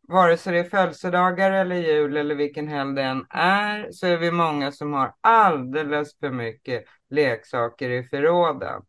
vare 0.08 0.36
sig 0.36 0.52
det 0.52 0.58
är 0.58 0.64
födelsedagar 0.64 1.52
eller 1.52 1.76
jul 1.76 2.16
eller 2.16 2.34
vilken 2.34 2.68
helg 2.68 2.94
det 2.94 3.02
än 3.02 3.26
är 3.30 3.92
så 3.92 4.06
är 4.06 4.16
vi 4.16 4.30
många 4.30 4.72
som 4.72 4.92
har 4.92 5.14
alldeles 5.20 6.18
för 6.18 6.30
mycket 6.30 6.84
leksaker 7.10 7.90
i 7.90 8.04
förråden. 8.04 8.82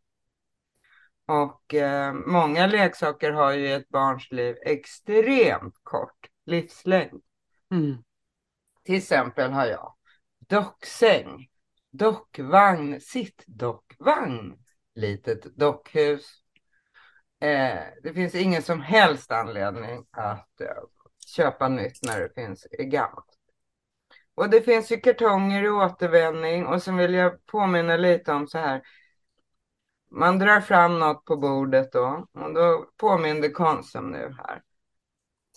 Och 1.32 1.74
eh, 1.74 2.13
många 2.13 2.67
leksaker 2.67 3.32
har 3.32 3.52
ju 3.52 3.74
ett 3.74 3.89
barns 3.89 4.32
liv 4.32 4.56
extremt 4.65 5.76
kort 5.84 6.30
livslängd. 6.46 7.22
Mm. 7.72 7.98
Till 8.84 8.96
exempel 8.96 9.52
har 9.52 9.65
jag 9.65 9.96
docksäng 10.48 11.50
dockvagn, 11.91 13.02
sittdockvagn, 13.02 14.54
litet 14.96 15.44
dockhus. 15.44 16.26
Eh, 17.39 17.84
det 18.04 18.13
finns 18.13 18.36
ingen 18.36 18.62
som 18.62 18.82
helst 18.82 19.32
anledning 19.32 20.06
att 20.12 20.62
eh, 20.62 20.84
köpa 21.36 21.67
nytt 21.67 22.00
när 22.02 22.20
det 22.20 22.34
finns 22.36 22.67
gammalt. 22.80 23.38
Och 24.36 24.50
det 24.50 24.62
finns 24.62 24.91
ju 24.91 24.98
kartonger 24.98 25.63
i 25.63 25.70
återvändning 25.70 26.65
och 26.65 26.84
så 26.84 26.91
vill 26.91 27.13
jag 27.13 27.46
påminna 27.46 27.98
lite 27.98 28.32
om 28.32 28.48
så 28.48 28.58
här. 28.58 28.82
Man 30.12 30.39
drar 30.39 30.62
fram 30.62 31.00
något 31.00 31.26
på 31.26 31.38
bordet 31.38 31.91
då 31.91 32.26
och 32.34 32.54
då 32.54 32.86
påminner 32.97 33.50
Konsum 33.50 34.12
nu 34.12 34.36
här. 34.38 34.62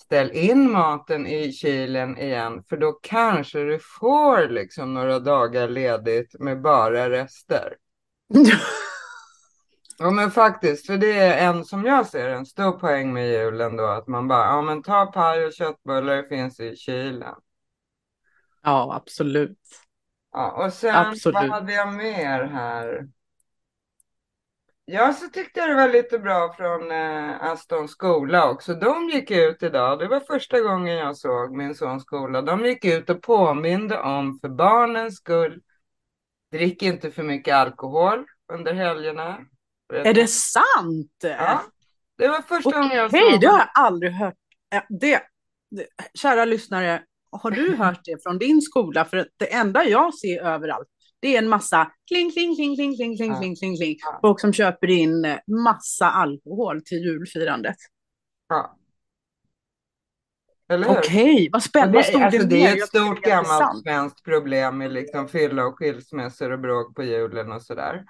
Ställ 0.01 0.31
in 0.33 0.71
maten 0.71 1.27
i 1.27 1.53
kylen 1.53 2.19
igen 2.19 2.63
för 2.69 2.77
då 2.77 2.93
kanske 2.93 3.59
du 3.59 3.79
får 3.79 4.49
liksom 4.49 4.95
några 4.95 5.19
dagar 5.19 5.69
ledigt 5.69 6.41
med 6.41 6.63
bara 6.63 7.11
rester. 7.11 7.77
Ja 9.99 10.11
men 10.11 10.31
faktiskt, 10.31 10.87
för 10.87 10.97
det 10.97 11.13
är 11.19 11.49
en 11.49 11.65
som 11.65 11.85
jag 11.85 12.07
ser 12.07 12.29
en 12.29 12.47
stor 12.47 12.73
poäng 12.73 13.13
med 13.13 13.29
julen 13.29 13.77
då 13.77 13.87
att 13.87 14.07
man 14.07 14.29
bara, 14.29 14.47
ja 14.47 14.63
men 14.63 14.83
ta 14.83 15.07
paj 15.07 15.47
och 15.47 15.53
köttbullar, 15.53 16.17
det 16.17 16.29
finns 16.29 16.61
i 16.61 16.77
kylen. 16.77 17.35
Ja, 18.63 18.95
absolut. 18.95 19.59
Ja, 20.33 20.65
och 20.65 20.73
sen 20.73 20.95
Absolut. 20.95 21.35
vad 21.35 21.51
hade 21.51 21.73
jag 21.73 21.93
mer 21.93 22.45
här? 22.45 23.09
Ja, 24.87 25.13
så 25.13 25.29
tyckte 25.29 25.61
jag 25.61 25.69
det 25.69 25.75
var 25.75 25.89
lite 25.89 26.19
bra 26.19 26.55
från 26.57 26.91
eh, 26.91 27.43
Astons 27.43 27.91
skola 27.91 28.51
också. 28.51 28.75
De 28.75 29.09
gick 29.09 29.31
ut 29.31 29.63
idag, 29.63 29.99
det 29.99 30.09
var 30.09 30.21
första 30.21 30.61
gången 30.61 30.97
jag 30.97 31.17
såg 31.17 31.57
min 31.57 31.75
sons 31.75 32.03
skola. 32.03 32.43
De 32.43 32.65
gick 32.65 32.85
ut 32.85 33.11
och 33.11 33.23
påminde 33.23 34.01
om 34.01 34.39
för 34.41 34.49
barnens 34.49 35.17
skull, 35.17 35.63
drick 36.53 36.83
inte 36.83 37.11
för 37.11 37.23
mycket 37.23 37.55
alkohol 37.55 38.25
under 38.53 38.75
helgerna. 38.75 39.39
Är 39.95 40.15
det 40.15 40.27
sant? 40.27 41.13
Ja, 41.21 41.63
det 42.19 42.29
var 42.29 42.43
första 42.43 42.69
Okej, 42.69 42.81
gången 42.81 42.97
jag 42.97 43.11
såg 43.11 43.41
det 43.41 43.47
har 43.47 43.59
jag 43.59 43.71
aldrig 43.75 44.13
hört. 44.13 44.35
Det, 44.89 45.23
det, 45.71 45.87
kära 46.15 46.45
lyssnare, 46.45 47.03
har 47.31 47.51
du 47.51 47.77
hört 47.79 48.01
det 48.05 48.23
från 48.23 48.39
din 48.39 48.63
skola? 48.63 49.05
För 49.05 49.29
det 49.37 49.55
enda 49.55 49.85
jag 49.85 50.15
ser 50.15 50.43
överallt, 50.43 50.89
det 51.25 51.35
är 51.37 51.39
en 51.39 51.49
massa 51.49 51.93
kling, 52.09 52.31
kling, 52.33 52.57
kling, 52.57 52.77
kling, 52.77 52.97
kling, 52.97 53.17
kling, 53.17 53.31
Ja. 53.33 53.39
kling, 53.39 53.57
kling, 53.57 53.77
kling. 53.77 53.97
Ja. 54.01 54.19
Folk 54.23 54.41
som 54.41 54.53
köper 54.53 54.91
in 54.91 55.25
eh, 55.25 55.39
massa 55.65 56.11
alkohol 56.11 56.83
till 56.85 56.99
julfirandet. 56.99 57.77
Ja. 58.49 58.77
Eller 60.69 60.89
hur? 60.89 60.99
Okej, 60.99 61.49
vad 61.53 61.63
spännande. 61.63 62.03
Det, 62.13 62.25
alltså, 62.25 62.39
det 62.39 62.47
det 62.47 62.67
är 62.67 62.77
ett 62.77 62.89
stort 62.89 63.21
gammalt 63.23 63.83
svenskt 63.83 64.25
problem 64.25 64.79
med 64.79 64.93
liksom 64.93 65.29
fylla 65.29 65.67
och 65.67 65.79
skilsmässor 65.79 66.51
och 66.51 66.61
bråk 66.61 66.95
på 66.95 67.03
julen 67.03 67.53
och 67.53 67.63
sådär. 67.63 68.05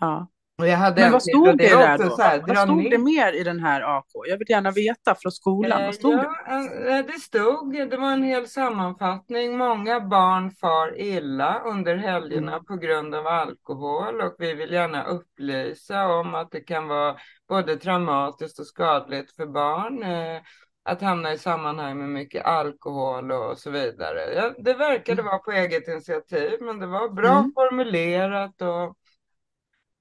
Ja. 0.00 0.28
Och 0.58 0.66
jag 0.68 0.76
hade 0.76 0.94
Men 0.96 1.04
en 1.04 1.12
vad 1.12 1.22
stod 1.22 1.58
det 1.58 1.68
är 1.68 1.78
där 1.78 1.98
då? 1.98 2.16
här, 2.22 2.42
Vad, 2.46 2.58
stod 2.58 2.76
ner. 2.76 2.90
det 2.90 2.98
mer 2.98 3.32
i 3.32 3.42
den 3.44 3.60
här 3.60 3.98
AK? 3.98 4.06
Jag 4.28 4.38
vill 4.38 4.50
gärna 4.50 4.70
veta 4.70 5.14
från 5.14 5.32
skolan. 5.32 5.80
Eh, 5.80 5.86
Vad 5.86 5.94
stod 5.94 6.16
det? 6.16 6.30
ja, 6.46 6.98
eh, 6.98 7.06
det 7.06 7.12
stod, 7.20 7.90
det 7.90 7.96
var 7.96 8.12
en 8.12 8.22
hel 8.22 8.46
sammanfattning. 8.48 9.56
Många 9.58 10.00
barn 10.00 10.50
far 10.50 11.00
illa 11.00 11.60
under 11.64 11.96
helgerna 11.96 12.52
Mm. 12.52 12.64
på 12.64 12.76
grund 12.76 13.14
av 13.14 13.26
alkohol 13.26 14.20
och 14.20 14.34
vi 14.38 14.54
vill 14.54 14.72
gärna 14.72 15.04
upplysa 15.04 16.06
om 16.08 16.34
att 16.34 16.50
det 16.50 16.60
kan 16.60 16.88
vara 16.88 17.16
både 17.48 17.76
traumatiskt 17.76 18.58
och 18.58 18.66
skadligt 18.66 19.36
för 19.36 19.46
barn 19.46 20.02
eh, 20.02 20.40
att 20.84 21.00
hamna 21.00 21.32
i 21.32 21.38
sammanhang 21.38 21.98
med 21.98 22.08
mycket 22.08 22.44
alkohol 22.44 23.32
och 23.32 23.58
så 23.58 23.70
vidare. 23.70 24.20
Ja, 24.34 24.52
det 24.58 24.74
verkade 24.74 25.12
Mm. 25.22 25.24
vara 25.26 25.38
på 25.38 25.52
eget 25.52 25.88
initiativ, 25.88 26.58
men 26.60 26.78
det 26.78 26.86
var 26.86 27.08
bra 27.08 27.38
Mm. 27.38 27.52
formulerat 27.54 28.62
och 28.62 28.96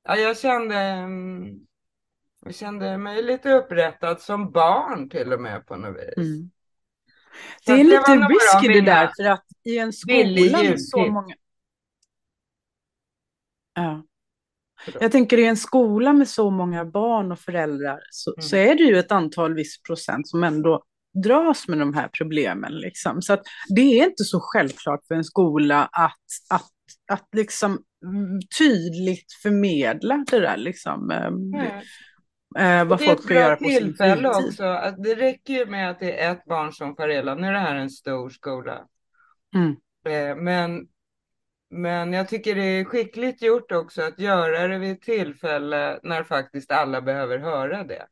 ja, 0.04 0.16
jag 0.16 0.38
kände 0.38 0.76
mm, 0.76 1.60
jag 2.46 2.56
kände 2.56 2.98
mig 2.98 3.24
lite 3.24 3.52
upprättad 3.54 4.22
som 4.22 4.52
barn 4.52 5.10
till 5.10 5.34
och 5.34 5.42
med 5.42 5.68
på 5.68 5.76
något 5.76 5.96
vis. 5.98 6.18
Mm. 6.18 6.50
Det 7.66 7.72
är 7.72 7.84
lite 7.84 8.12
risky 8.12 8.74
det 8.74 8.92
där, 8.92 9.12
för 9.18 9.30
att 9.30 9.46
i 9.64 9.78
en 9.78 9.94
skola 9.94 10.64
med 10.64 10.82
så 10.82 11.06
många... 11.06 11.36
Ja. 13.74 14.04
Jag 15.00 15.12
tänker 15.12 15.38
i 15.38 15.46
en 15.46 15.58
skola 15.58 16.14
med 16.14 16.28
så 16.28 16.50
många 16.50 16.86
barn 16.86 17.32
och 17.32 17.40
föräldrar 17.40 18.00
så, 18.12 18.34
Mm. 18.34 18.42
så 18.42 18.56
är 18.56 18.76
det 18.76 18.84
ju 18.84 18.98
ett 18.98 19.12
antal 19.12 19.54
viss 19.54 19.82
procent 19.82 20.28
som 20.28 20.44
ändå 20.44 20.84
dras 21.24 21.68
med 21.68 21.80
de 21.80 21.94
här 21.94 22.10
problemen. 22.18 22.74
Liksom. 22.74 23.22
Så 23.22 23.34
att 23.34 23.42
det 23.76 23.82
är 23.82 24.06
inte 24.06 24.24
så 24.24 24.40
självklart 24.42 25.06
för 25.08 25.16
en 25.16 25.24
skola 25.24 25.90
att, 25.92 26.26
att, 26.50 26.72
att 27.12 27.28
liksom 27.32 27.84
mm, 28.04 28.40
tydligt 28.58 29.34
förmedla 29.44 30.26
det 30.32 30.40
där, 30.40 30.58
liksom, 30.58 31.12
Nej. 31.52 31.84
eh, 32.60 32.86
vad 32.86 33.00
Det 33.00 33.06
folk 33.06 33.24
ska 33.24 33.34
göra 33.34 33.56
på 33.56 33.64
sin 33.64 33.94
fritid. 33.98 34.26
också. 34.26 34.64
Att 34.64 35.04
det 35.04 35.16
räcker 35.16 35.54
ju 35.54 35.66
med 35.66 35.90
att 35.90 36.00
det 36.00 36.20
är 36.24 36.32
ett 36.32 36.46
barn 36.46 36.74
som 36.74 36.96
far 36.96 37.10
illa. 37.10 37.36
Nu 37.36 37.48
är 37.48 37.52
det 37.52 37.60
här 37.60 37.76
en 37.76 37.90
stor 37.90 38.30
skola. 38.30 38.88
Mm. 39.56 39.76
Eh, 40.06 40.36
Men, 40.36 40.88
men 41.70 42.14
jag 42.14 42.28
tycker 42.30 42.56
det 42.56 42.62
är 42.64 42.86
skickligt 42.86 43.42
gjort 43.42 43.72
också 43.72 44.02
att 44.02 44.20
göra 44.20 44.68
det 44.68 44.78
vid 44.78 44.92
ett 44.92 45.02
tillfälle 45.02 46.00
när 46.04 46.24
faktiskt 46.24 46.72
alla 46.72 47.02
behöver 47.02 47.40
höra 47.40 47.84
det. 47.84 48.08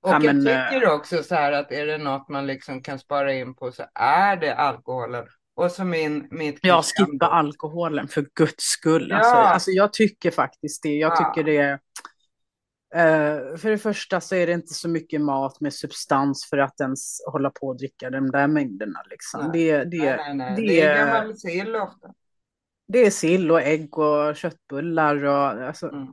Och 0.00 0.10
Ja, 0.10 0.20
jag 0.22 0.36
men, 0.36 0.46
eh, 0.46 0.68
tycker 0.68 0.90
också 0.92 1.22
så 1.22 1.34
här 1.34 1.52
att 1.52 1.72
är 1.72 1.86
det 1.86 1.98
något 1.98 2.28
man 2.28 2.46
liksom 2.46 2.82
kan 2.82 2.98
spara 2.98 3.32
in 3.32 3.54
på 3.54 3.72
så 3.72 3.84
är 3.94 4.36
det 4.36 4.54
alkoholen. 4.54 5.26
Och 5.54 5.70
så 5.70 5.84
min, 5.84 6.28
mitt 6.30 6.58
Ja, 6.62 6.82
skippa 6.82 7.26
alkoholen 7.26 8.08
för 8.08 8.26
guds 8.34 8.64
skull. 8.64 9.06
Ja. 9.10 9.16
Alltså, 9.16 9.32
alltså, 9.34 9.70
jag 9.70 9.92
tycker 9.92 10.30
faktiskt 10.30 10.82
det. 10.82 10.94
Jag 10.94 11.12
Ja. 11.12 11.16
tycker 11.34 11.44
det. 11.52 11.78
Eh, 12.94 13.56
för 13.56 13.70
det 13.70 13.78
första 13.78 14.20
så 14.20 14.34
är 14.34 14.46
det 14.46 14.52
inte 14.52 14.74
så 14.74 14.88
mycket 14.88 15.20
mat 15.20 15.60
med 15.60 15.74
substans 15.74 16.46
för 16.50 16.58
att 16.58 16.80
ens 16.80 17.18
hålla 17.32 17.50
på 17.50 17.66
och 17.66 17.76
dricka 17.78 18.10
de 18.10 18.30
där 18.30 18.46
mängderna. 18.46 19.02
Liksom. 19.10 19.40
Nej. 19.40 19.50
Det, 19.52 19.84
det, 19.84 20.16
Nej, 20.16 20.16
nej, 20.16 20.34
nej. 20.36 20.54
det, 20.56 20.62
Det 20.66 20.80
är 20.80 21.06
gammal 21.06 21.36
sill 21.38 21.76
ofta. 21.76 22.08
det 22.88 22.98
är 23.06 23.10
sill 23.10 23.50
och 23.50 23.62
ägg 23.62 23.98
och 23.98 24.36
köttbullar. 24.36 25.24
Och, 25.24 25.66
alltså, 25.66 25.88
Mm. 25.88 26.08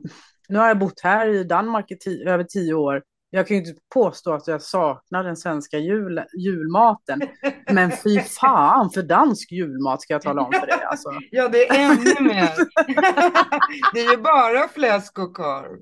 Nu 0.48 0.58
har 0.58 0.68
jag 0.68 0.78
bott 0.78 1.00
här 1.02 1.28
i 1.28 1.44
Danmark 1.44 1.90
i 1.90 1.94
ti- 1.94 2.28
över 2.28 2.44
tio 2.44 2.74
år. 2.74 3.02
Jag 3.32 3.46
kan 3.46 3.56
ju 3.56 3.62
inte 3.62 3.80
påstå 3.94 4.32
att 4.32 4.46
jag 4.46 4.62
saknar 4.62 5.24
den 5.24 5.36
svenska 5.36 5.78
jul, 5.78 6.24
julmaten. 6.38 7.22
Men 7.70 7.90
fy 7.90 8.20
fan 8.20 8.90
för 8.90 9.02
dansk 9.02 9.52
julmat 9.52 10.02
ska 10.02 10.14
jag 10.14 10.22
tala 10.22 10.42
om 10.42 10.52
för 10.52 10.66
dig. 10.66 10.82
Alltså. 10.82 11.08
Ja, 11.30 11.48
det 11.48 11.68
är 11.68 11.90
ännu 11.90 12.20
mer. 12.20 12.50
det 13.94 14.00
är 14.00 14.10
ju 14.10 14.16
bara 14.16 14.68
fläsk 14.68 15.18
och 15.18 15.34
korv. 15.34 15.78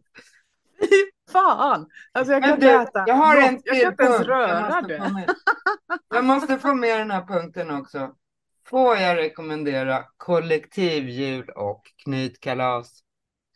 Fan! 1.33 1.87
Alltså 2.13 2.33
jag 2.33 2.43
kan 2.43 2.51
Men 2.51 2.59
inte 2.59 2.79
du, 2.79 2.83
äta 2.83 3.05
jag 3.07 3.15
har 3.15 3.37
en 3.37 3.55
något. 3.55 3.63
Jag 3.65 3.75
kan 3.75 3.81
till 3.81 3.89
inte 3.89 4.03
ens 4.05 4.17
punkt. 4.17 4.29
Jag 4.29 4.39
röra 4.39 4.61
måste, 4.61 4.99
få 4.99 5.15
det. 5.15 5.35
jag 6.15 6.25
måste 6.25 6.59
få 6.59 6.75
med 6.75 6.99
den 7.01 7.11
här 7.11 7.27
punkten 7.27 7.71
också. 7.71 8.15
Får 8.67 8.97
jag 8.97 9.17
rekommendera 9.17 10.05
kollektivjul 10.17 11.51
och 11.51 11.83
knytkalas? 12.05 13.01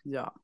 Ja, 0.03 0.35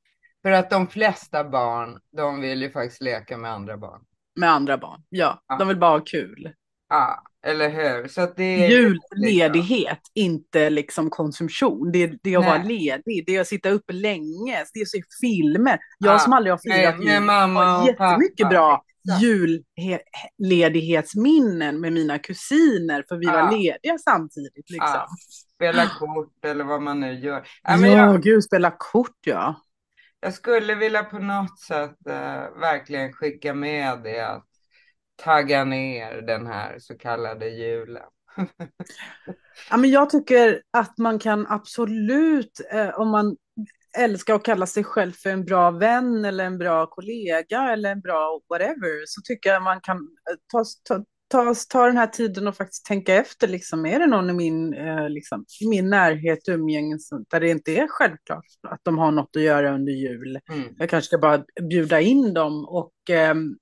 För 0.42 0.50
att 0.50 0.70
de 0.70 0.86
flesta 0.88 1.44
barn, 1.44 1.98
de 2.16 2.40
vill 2.40 2.62
ju 2.62 2.70
faktiskt 2.70 3.02
leka 3.02 3.36
med 3.36 3.50
andra 3.52 3.76
barn. 3.76 4.00
med 4.40 4.50
andra 4.50 4.78
barn. 4.78 5.02
Ja, 5.08 5.42
Ja. 5.48 5.56
de 5.58 5.68
vill 5.68 5.76
bara 5.78 5.90
ha 5.98 6.04
kul. 6.04 6.52
Ja, 6.88 7.22
eller 7.46 7.68
hur? 7.70 8.08
Så 8.08 8.32
det 8.36 8.42
är 8.64 8.68
Julledighet, 8.70 10.00
inte 10.14 10.70
liksom 10.70 11.10
konsumtion. 11.10 11.92
Det, 11.92 12.06
det 12.22 12.34
är 12.34 12.38
att 12.38 12.44
vara 12.46 12.58
Nej. 12.58 12.78
ledig, 12.78 13.24
det 13.26 13.36
är 13.36 13.40
att 13.40 13.46
sitta 13.46 13.70
uppe 13.70 13.92
länge, 13.92 14.64
det 14.74 14.80
är 14.80 14.82
att 14.82 14.88
se 14.90 15.02
filmer. 15.20 15.78
Jag 15.98 16.14
Ja, 16.14 16.18
som 16.18 16.32
aldrig 16.32 16.52
har 16.52 16.58
firat 16.58 16.98
med 16.98 17.14
jul 17.14 17.22
mamma 17.22 17.64
har 17.64 17.86
jättemycket 17.86 18.38
pappa. 18.44 18.48
bra 18.50 18.82
julledighetsminnen 20.38 21.80
med 21.80 21.92
mina 21.92 22.18
kusiner, 22.18 23.04
för 23.08 23.16
vi 23.16 23.26
Ja. 23.26 23.32
var 23.32 23.52
lediga 23.52 23.98
samtidigt. 24.04 24.70
Liksom. 24.70 24.88
Ja, 24.94 25.08
spela 25.54 25.86
kort 25.98 26.44
eller 26.44 26.64
vad 26.64 26.82
man 26.82 27.00
nu 27.00 27.12
gör. 27.20 27.36
Ja, 27.36 27.42
Ja, 27.72 27.76
men 27.76 27.90
jag, 27.92 28.22
gud, 28.22 28.44
spela 28.44 28.72
kort 28.78 29.16
ja 29.26 29.54
jag 30.20 30.34
skulle 30.34 30.74
vilja 30.74 31.04
på 31.04 31.18
något 31.18 31.58
sätt 31.60 32.06
eh, 32.08 32.60
verkligen 32.60 33.12
skicka 33.12 33.54
med 33.54 34.02
det 34.02 34.20
att 34.20 34.46
tagga 35.16 35.64
ner 35.64 36.22
den 36.22 36.46
här 36.46 36.78
så 36.78 36.98
kallade 36.98 37.48
julen. 37.48 38.06
Ja, 39.70 39.76
men 39.76 39.90
jag 39.90 40.10
tycker 40.10 40.62
att 40.70 40.98
man 40.98 41.18
kan 41.18 41.46
absolut, 41.46 42.60
eh, 42.72 43.00
om 43.00 43.08
man 43.08 43.36
älskar 43.98 44.34
att 44.34 44.44
kalla 44.44 44.66
sig 44.66 44.84
själv 44.84 45.12
för 45.12 45.30
en 45.30 45.44
bra 45.44 45.70
vän 45.70 46.24
eller 46.24 46.44
en 46.44 46.58
bra 46.58 46.86
kollega 46.86 47.72
eller 47.72 47.92
en 47.92 48.00
bra 48.00 48.40
whatever, 48.48 49.06
så 49.06 49.20
tycker 49.24 49.50
jag 49.50 49.62
man 49.62 49.80
kan 49.80 49.96
eh, 49.96 50.36
ta, 50.52 50.64
ta, 50.88 51.04
ta, 51.28 51.54
ta 51.68 51.86
den 51.86 51.96
här 51.96 52.06
tiden 52.06 52.48
och 52.48 52.56
faktiskt 52.56 52.84
tänka 52.84 53.14
efter, 53.14 53.48
liksom, 53.48 53.86
är 53.86 53.98
det 53.98 54.06
någon 54.06 54.30
i 54.30 54.32
min, 54.32 54.74
eh, 54.74 55.08
liksom, 55.08 55.44
min 55.70 55.90
närhet, 55.90 56.48
umgänge, 56.48 56.98
så- 56.98 57.24
där 57.30 57.40
det 57.40 57.48
inte 57.48 57.72
är 57.72 57.86
självklart 57.88 58.44
att 58.68 58.80
de 58.82 58.98
har 58.98 59.10
något 59.10 59.36
att 59.36 59.42
göra 59.42 59.74
under 59.74 59.92
jul. 59.92 60.40
Mm. 60.52 60.74
Jag 60.78 60.90
kanske 60.90 61.06
ska 61.06 61.18
bara 61.18 61.44
bjuda 61.70 62.00
in 62.00 62.34
dem 62.34 62.64
och 62.68 62.92
ehm, 63.10 63.56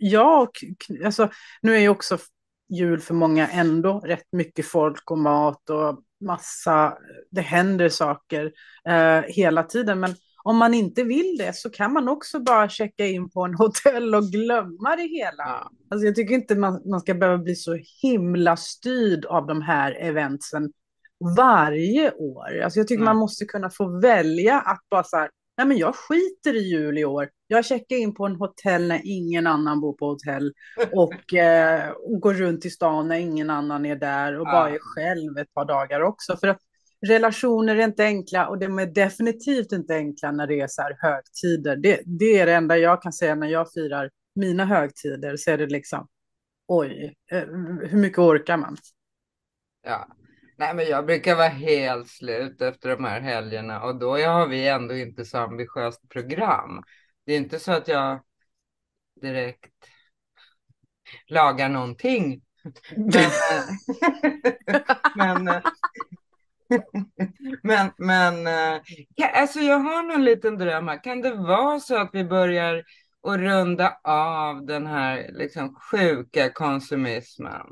ja, 0.00 0.48
alltså, 1.04 1.30
nu 1.62 1.76
är 1.76 1.80
ju 1.80 1.88
också 1.88 2.18
jul 2.68 3.00
för 3.00 3.14
många 3.14 3.48
ändå 3.48 4.00
rätt 4.00 4.26
mycket 4.32 4.66
folk 4.66 5.10
och 5.10 5.18
mat 5.18 5.70
och 5.70 6.00
massa, 6.20 6.98
det 7.30 7.40
händer 7.40 7.88
saker 7.88 8.52
eh, 8.88 9.20
hela 9.26 9.62
tiden. 9.62 10.00
Men 10.00 10.14
om 10.48 10.56
man 10.56 10.74
inte 10.74 11.02
vill 11.02 11.36
det 11.38 11.56
så 11.56 11.70
kan 11.70 11.92
man 11.92 12.08
också 12.08 12.40
bara 12.40 12.68
checka 12.68 13.06
in 13.06 13.30
på 13.30 13.44
en 13.44 13.54
hotell 13.54 14.14
och 14.14 14.24
glömma 14.24 14.96
det 14.96 15.08
hela. 15.08 15.42
Ja. 15.42 15.70
Alltså 15.90 16.06
jag 16.06 16.14
tycker 16.14 16.34
inte 16.34 16.54
man, 16.54 16.82
man 16.90 17.00
ska 17.00 17.14
behöva 17.14 17.38
bli 17.38 17.54
så 17.54 17.78
himla 18.02 18.56
styrd 18.56 19.24
av 19.24 19.46
de 19.46 19.62
här 19.62 19.96
eventsen 20.00 20.72
varje 21.36 22.12
år. 22.12 22.60
Alltså 22.64 22.80
jag 22.80 22.88
tycker 22.88 23.04
Nej. 23.04 23.14
man 23.14 23.16
måste 23.16 23.44
kunna 23.44 23.70
få 23.70 24.00
välja 24.00 24.60
att 24.60 24.80
bara 24.90 25.04
så 25.04 25.16
här, 25.16 25.30
nej 25.56 25.66
men 25.66 25.78
jag 25.78 25.94
skiter 25.94 26.56
i 26.56 26.68
jul 26.70 26.98
i 26.98 27.04
år. 27.04 27.28
Jag 27.46 27.64
checkar 27.64 27.96
in 27.96 28.14
på 28.14 28.26
en 28.26 28.36
hotell 28.36 28.88
när 28.88 29.00
ingen 29.04 29.46
annan 29.46 29.80
bor 29.80 29.92
på 29.92 30.06
hotell 30.06 30.52
och, 30.92 31.34
eh, 31.34 31.90
och 31.90 32.20
går 32.20 32.34
runt 32.34 32.64
i 32.64 32.70
stan 32.70 33.08
när 33.08 33.16
ingen 33.16 33.50
annan 33.50 33.86
är 33.86 33.96
där 33.96 34.40
och 34.40 34.46
ja. 34.46 34.52
bara 34.52 34.70
är 34.70 34.78
själv 34.80 35.38
ett 35.38 35.54
par 35.54 35.64
dagar 35.64 36.00
också. 36.00 36.36
För 36.36 36.48
att 36.48 36.60
relationer 37.06 37.76
är 37.76 37.84
inte 37.84 38.04
enkla 38.04 38.48
och 38.48 38.58
de 38.58 38.78
är 38.78 38.86
definitivt 38.86 39.72
inte 39.72 39.94
enkla 39.94 40.32
när 40.32 40.46
det 40.46 40.60
är 40.60 40.66
så 40.66 40.82
här 40.82 40.96
högtider. 41.00 41.76
Det, 41.76 42.00
det 42.06 42.38
är 42.38 42.46
det 42.46 42.54
enda 42.54 42.78
jag 42.78 43.02
kan 43.02 43.12
säga 43.12 43.34
när 43.34 43.48
jag 43.48 43.72
firar 43.72 44.10
mina 44.34 44.64
högtider, 44.64 45.36
så 45.36 45.50
är 45.50 45.58
det 45.58 45.66
liksom 45.66 46.08
oj, 46.66 47.14
eh, 47.30 47.44
hur 47.88 47.98
mycket 47.98 48.18
orkar 48.18 48.56
man? 48.56 48.76
Ja, 49.82 50.08
nej 50.56 50.74
men 50.74 50.86
jag 50.86 51.06
brukar 51.06 51.36
vara 51.36 51.48
helt 51.48 52.08
slut 52.08 52.62
efter 52.62 52.88
de 52.88 53.04
här 53.04 53.20
helgerna 53.20 53.82
och 53.82 53.98
då 53.98 54.18
har 54.18 54.48
vi 54.48 54.68
ändå 54.68 54.94
inte 54.94 55.24
så 55.24 55.38
ambitiöst 55.38 56.08
program. 56.08 56.82
Det 57.26 57.32
är 57.32 57.36
inte 57.36 57.58
så 57.58 57.72
att 57.72 57.88
jag 57.88 58.22
direkt 59.20 59.72
lagar 61.26 61.68
någonting. 61.68 62.42
Men, 65.16 65.44
men, 65.44 65.62
men, 67.62 67.90
men 67.96 68.46
alltså 69.34 69.60
jag 69.60 69.78
har 69.78 70.02
någon 70.02 70.24
liten 70.24 70.58
dröm 70.58 70.88
här. 70.88 71.04
Kan 71.04 71.20
det 71.20 71.34
vara 71.34 71.80
så 71.80 71.96
att 71.96 72.10
vi 72.12 72.24
börjar 72.24 72.84
att 73.22 73.36
runda 73.36 73.96
av 74.04 74.66
den 74.66 74.86
här 74.86 75.30
liksom 75.32 75.74
sjuka 75.90 76.52
konsumismen? 76.52 77.66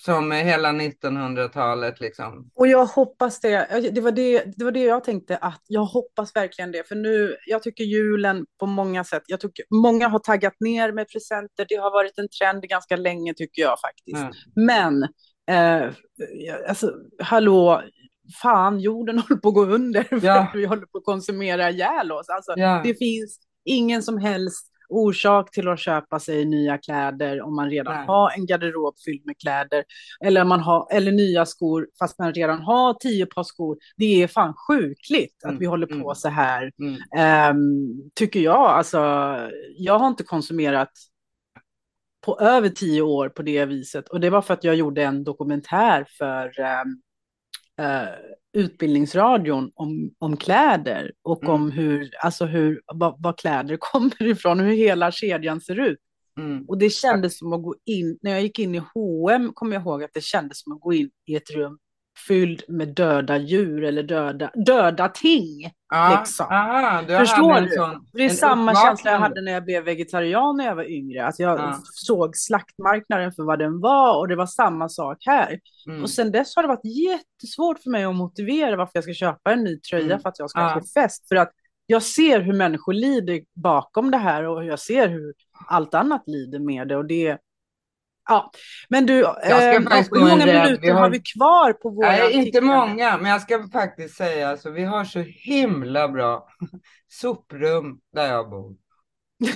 Som 0.00 0.32
hela 0.32 0.72
1900-talet 0.72 2.00
liksom. 2.00 2.50
Och 2.54 2.66
jag 2.66 2.86
hoppas 2.86 3.40
det. 3.40 3.90
Det 3.94 4.00
var 4.00 4.12
det, 4.12 4.44
det 4.56 4.64
var 4.64 4.72
det 4.72 4.84
jag 4.84 5.04
tänkte 5.04 5.36
att 5.36 5.62
jag 5.66 5.84
hoppas 5.84 6.36
verkligen 6.36 6.72
det. 6.72 6.88
För 6.88 6.94
nu, 6.94 7.36
jag 7.46 7.62
tycker 7.62 7.84
julen 7.84 8.46
på 8.60 8.66
många 8.66 9.04
sätt, 9.04 9.22
jag 9.26 9.40
tycker 9.40 9.64
många 9.70 10.08
har 10.08 10.18
taggat 10.18 10.54
ner 10.60 10.92
med 10.92 11.08
presenter. 11.08 11.66
Det 11.68 11.74
har 11.74 11.90
varit 11.90 12.18
en 12.18 12.28
trend 12.28 12.62
ganska 12.62 12.96
länge 12.96 13.34
tycker 13.34 13.62
jag 13.62 13.80
faktiskt. 13.80 14.16
Mm. 14.16 14.32
Men 14.54 15.08
Eh, 15.50 15.90
alltså, 16.68 16.92
hallå, 17.18 17.82
fan, 18.42 18.80
jorden 18.80 19.18
håller 19.28 19.40
på 19.40 19.48
att 19.48 19.54
gå 19.54 19.64
under 19.64 20.02
för 20.02 20.26
ja. 20.26 20.40
att 20.40 20.54
vi 20.54 20.64
håller 20.64 20.86
på 20.86 20.98
att 20.98 21.04
konsumera 21.04 21.70
ihjäl 21.70 22.12
oss. 22.12 22.28
Alltså, 22.28 22.52
ja. 22.56 22.80
Det 22.84 22.94
finns 22.94 23.38
ingen 23.64 24.02
som 24.02 24.18
helst 24.18 24.72
orsak 24.88 25.50
till 25.50 25.68
att 25.68 25.80
köpa 25.80 26.20
sig 26.20 26.44
nya 26.44 26.78
kläder 26.78 27.42
om 27.42 27.56
man 27.56 27.70
redan 27.70 27.94
Nej. 27.94 28.06
har 28.06 28.30
en 28.30 28.46
garderob 28.46 28.94
fylld 29.04 29.22
med 29.24 29.38
kläder. 29.38 29.84
Eller, 30.24 30.44
man 30.44 30.60
har, 30.60 30.88
eller 30.92 31.12
nya 31.12 31.46
skor 31.46 31.88
fast 31.98 32.18
man 32.18 32.32
redan 32.32 32.60
har 32.60 32.94
tio 32.94 33.26
par 33.26 33.42
skor. 33.42 33.76
Det 33.96 34.22
är 34.22 34.28
fan 34.28 34.54
sjukligt 34.68 35.44
mm. 35.44 35.54
att 35.54 35.60
vi 35.60 35.66
håller 35.66 35.86
på 35.86 35.94
mm. 35.94 36.14
så 36.14 36.28
här. 36.28 36.72
Mm. 36.78 37.56
Um, 37.56 38.10
tycker 38.14 38.40
jag. 38.40 38.66
Alltså, 38.70 38.98
jag 39.76 39.98
har 39.98 40.08
inte 40.08 40.24
konsumerat 40.24 40.92
på 42.26 42.38
över 42.40 42.68
tio 42.68 43.02
år 43.02 43.28
på 43.28 43.42
det 43.42 43.64
viset. 43.64 44.08
Och 44.08 44.20
det 44.20 44.30
var 44.30 44.42
för 44.42 44.54
att 44.54 44.64
jag 44.64 44.74
gjorde 44.74 45.02
en 45.02 45.24
dokumentär 45.24 46.06
för 46.18 46.46
uh, 47.80 48.08
Utbildningsradion 48.52 49.70
om, 49.74 50.10
om 50.18 50.36
kläder 50.36 51.12
och 51.22 51.42
mm. 51.42 51.54
om 51.54 51.70
hur, 51.70 52.10
alltså 52.22 52.44
hur, 52.44 52.80
vad, 52.94 53.22
vad, 53.22 53.38
kläder 53.38 53.76
kommer 53.80 54.22
ifrån, 54.22 54.60
hur 54.60 54.72
hela 54.72 55.12
kedjan 55.12 55.60
ser 55.60 55.80
ut. 55.80 55.98
Mm. 56.38 56.64
Och 56.68 56.78
det 56.78 56.90
kändes 56.90 57.38
som 57.38 57.52
att 57.52 57.62
gå 57.62 57.74
in, 57.84 58.18
när 58.22 58.30
jag 58.30 58.42
gick 58.42 58.58
in 58.58 58.74
i 58.74 58.82
H&M 58.94 59.52
kommer 59.54 59.76
jag 59.76 59.82
ihåg 59.82 60.04
att 60.04 60.14
det 60.14 60.24
kändes 60.24 60.62
som 60.62 60.72
att 60.72 60.80
gå 60.80 60.92
in 60.92 61.10
i 61.26 61.36
ett 61.36 61.50
rum 61.50 61.78
fylld 62.28 62.62
med 62.68 62.88
döda 62.88 63.36
djur 63.36 63.84
eller 63.84 64.02
döda, 64.02 64.50
döda 64.66 65.08
ting. 65.08 65.70
Ja, 65.88 66.16
liksom. 66.18 66.46
aha, 66.46 67.02
du 67.02 67.16
Förstår 67.16 67.60
du? 67.60 67.68
Sån, 67.68 68.06
det 68.12 68.24
är 68.24 68.28
samma 68.28 68.74
känsla 68.74 69.10
jag 69.10 69.18
hade 69.18 69.40
när 69.42 69.52
jag 69.52 69.64
blev 69.64 69.84
vegetarian 69.84 70.56
när 70.56 70.64
jag 70.64 70.74
var 70.74 70.90
yngre. 70.90 71.26
Att 71.26 71.38
jag 71.38 71.58
ja. 71.58 71.80
såg 71.92 72.36
slaktmarknaden 72.36 73.32
för 73.32 73.42
vad 73.42 73.58
den 73.58 73.80
var 73.80 74.18
och 74.18 74.28
det 74.28 74.36
var 74.36 74.46
samma 74.46 74.88
sak 74.88 75.18
här. 75.26 75.60
Mm. 75.88 76.02
Och 76.02 76.10
sen 76.10 76.32
dess 76.32 76.56
har 76.56 76.62
det 76.62 76.68
varit 76.68 76.84
jättesvårt 76.84 77.78
för 77.82 77.90
mig 77.90 78.04
att 78.04 78.16
motivera 78.16 78.76
varför 78.76 78.92
jag 78.94 79.04
ska 79.04 79.14
köpa 79.14 79.52
en 79.52 79.64
ny 79.64 79.80
tröja 79.80 80.04
mm. 80.04 80.20
för 80.20 80.28
att 80.28 80.38
jag 80.38 80.50
ska 80.50 80.60
ja. 80.60 80.80
till 80.80 80.90
fest. 80.90 81.28
För 81.28 81.36
att 81.36 81.52
jag 81.86 82.02
ser 82.02 82.40
hur 82.40 82.52
människor 82.52 82.92
lider 82.92 83.40
bakom 83.54 84.10
det 84.10 84.18
här 84.18 84.44
och 84.44 84.64
jag 84.64 84.78
ser 84.78 85.08
hur 85.08 85.34
allt 85.68 85.94
annat 85.94 86.22
lider 86.26 86.58
med 86.58 86.88
det. 86.88 86.96
Och 86.96 87.06
det, 87.06 87.38
Ja, 88.28 88.50
men 88.88 89.06
du, 89.06 89.24
eh, 89.24 89.30
hur 89.42 90.20
många 90.20 90.36
minuter 90.46 90.92
har... 90.92 91.00
har... 91.00 91.10
vi 91.10 91.22
kvar 91.36 91.72
på 91.72 91.90
våra 91.90 92.08
Nej, 92.08 92.32
inte 92.32 92.60
många, 92.60 93.18
men 93.18 93.30
jag 93.30 93.42
ska 93.42 93.68
faktiskt 93.68 94.16
säga 94.16 94.48
alltså, 94.48 94.70
vi 94.70 94.84
har 94.84 95.04
så 95.04 95.18
himla 95.26 96.08
bra 96.08 96.48
soprum 97.08 97.98
där 98.14 98.26
jag 98.32 98.50
bor. 98.50 98.76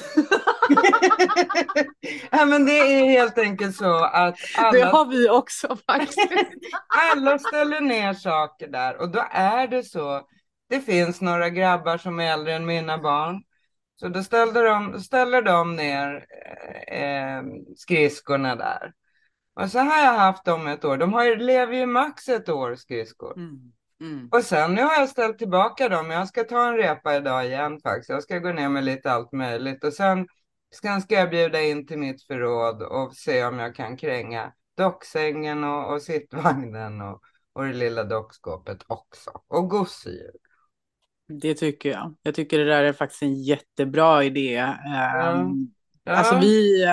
ja, 2.31 2.45
men 2.45 2.67
det 2.67 2.79
är 2.79 3.05
helt 3.05 3.39
enkelt 3.39 3.77
så 3.77 4.05
att 4.05 4.39
alla, 4.59 4.73
det 4.73 4.83
har 4.83 5.07
vi 5.07 5.29
också 5.29 5.77
faktiskt. 5.87 6.19
alla 7.13 7.39
ställer 7.39 7.81
ner 7.81 8.15
saker 8.15 8.69
där 8.69 9.01
och 9.01 9.11
då 9.11 9.25
är 9.31 9.69
det 9.69 9.83
så. 9.83 10.23
Det 10.69 10.81
finns 10.81 11.21
några 11.21 11.51
grabbar 11.51 11.99
som 11.99 12.21
är 12.21 12.33
äldre 12.33 12.55
än 12.55 12.67
mina 12.67 12.99
barn 12.99 13.43
så 14.01 14.09
då 14.09 14.23
ställde 14.23 14.63
de, 14.63 15.01
ställer 15.01 15.43
de 15.43 15.77
ner 15.77 16.27
eh, 16.87 17.43
skridskorna 17.77 18.57
där. 18.57 18.93
Och 19.55 19.71
så 19.71 19.79
har 19.79 20.05
jag 20.05 20.15
haft 20.15 20.45
dem 20.45 20.67
ett 20.67 20.85
år. 20.85 20.97
De 20.97 21.13
har 21.13 21.25
ju, 21.25 21.37
lever 21.37 21.77
ju 21.77 21.87
max 21.87 22.29
ett 22.29 22.49
år 22.49 22.75
skridskor. 22.75 23.37
Mm. 23.37 23.73
Mm. 24.01 24.29
Och 24.33 24.45
sen 24.45 24.75
nu 24.75 24.83
har 24.83 24.93
jag 24.93 25.09
ställt 25.09 25.39
tillbaka 25.39 25.89
dem. 25.89 26.11
Jag 26.11 26.29
ska 26.29 26.45
ta 26.45 26.69
en 26.69 26.77
repa 26.77 27.17
idag 27.17 27.47
igen 27.47 27.81
faktiskt. 27.81 28.09
Jag 28.09 28.23
ska 28.23 28.39
gå 28.39 28.53
ner 28.53 28.69
med 28.69 28.85
lite 28.85 29.13
allt 29.13 29.33
möjligt. 29.33 29.85
Och 29.85 29.93
sen, 29.93 30.27
sen 30.83 31.03
ska 31.03 31.15
jag 31.15 31.31
bjuda 31.31 31.61
in 31.61 31.87
till 31.87 31.99
mitt 31.99 32.23
förråd 32.23 32.83
och 32.83 33.15
se 33.15 33.45
om 33.45 33.59
jag 33.59 33.75
kan 33.75 33.97
kränga 33.97 34.53
docksängen 34.77 35.65
och, 35.65 35.93
och 35.93 36.03
sittvagnen 36.03 37.01
och, 37.01 37.21
och 37.53 37.65
det 37.65 37.73
lilla 37.73 38.05
dockskåpet 38.05 38.79
också. 38.87 39.31
Och 39.49 39.69
gosedjur. 39.69 40.50
Det 41.31 41.55
tycker 41.55 41.91
jag. 41.91 42.15
Jag 42.23 42.35
tycker 42.35 42.59
det 42.59 42.65
där 42.65 42.83
är 42.83 42.93
faktiskt 42.93 43.23
en 43.23 43.43
jättebra 43.43 44.25
idé. 44.25 44.75
Ja. 44.85 45.33
Um, 45.33 45.75
ja. 46.05 46.13
Alltså 46.13 46.39
vi, 46.39 46.85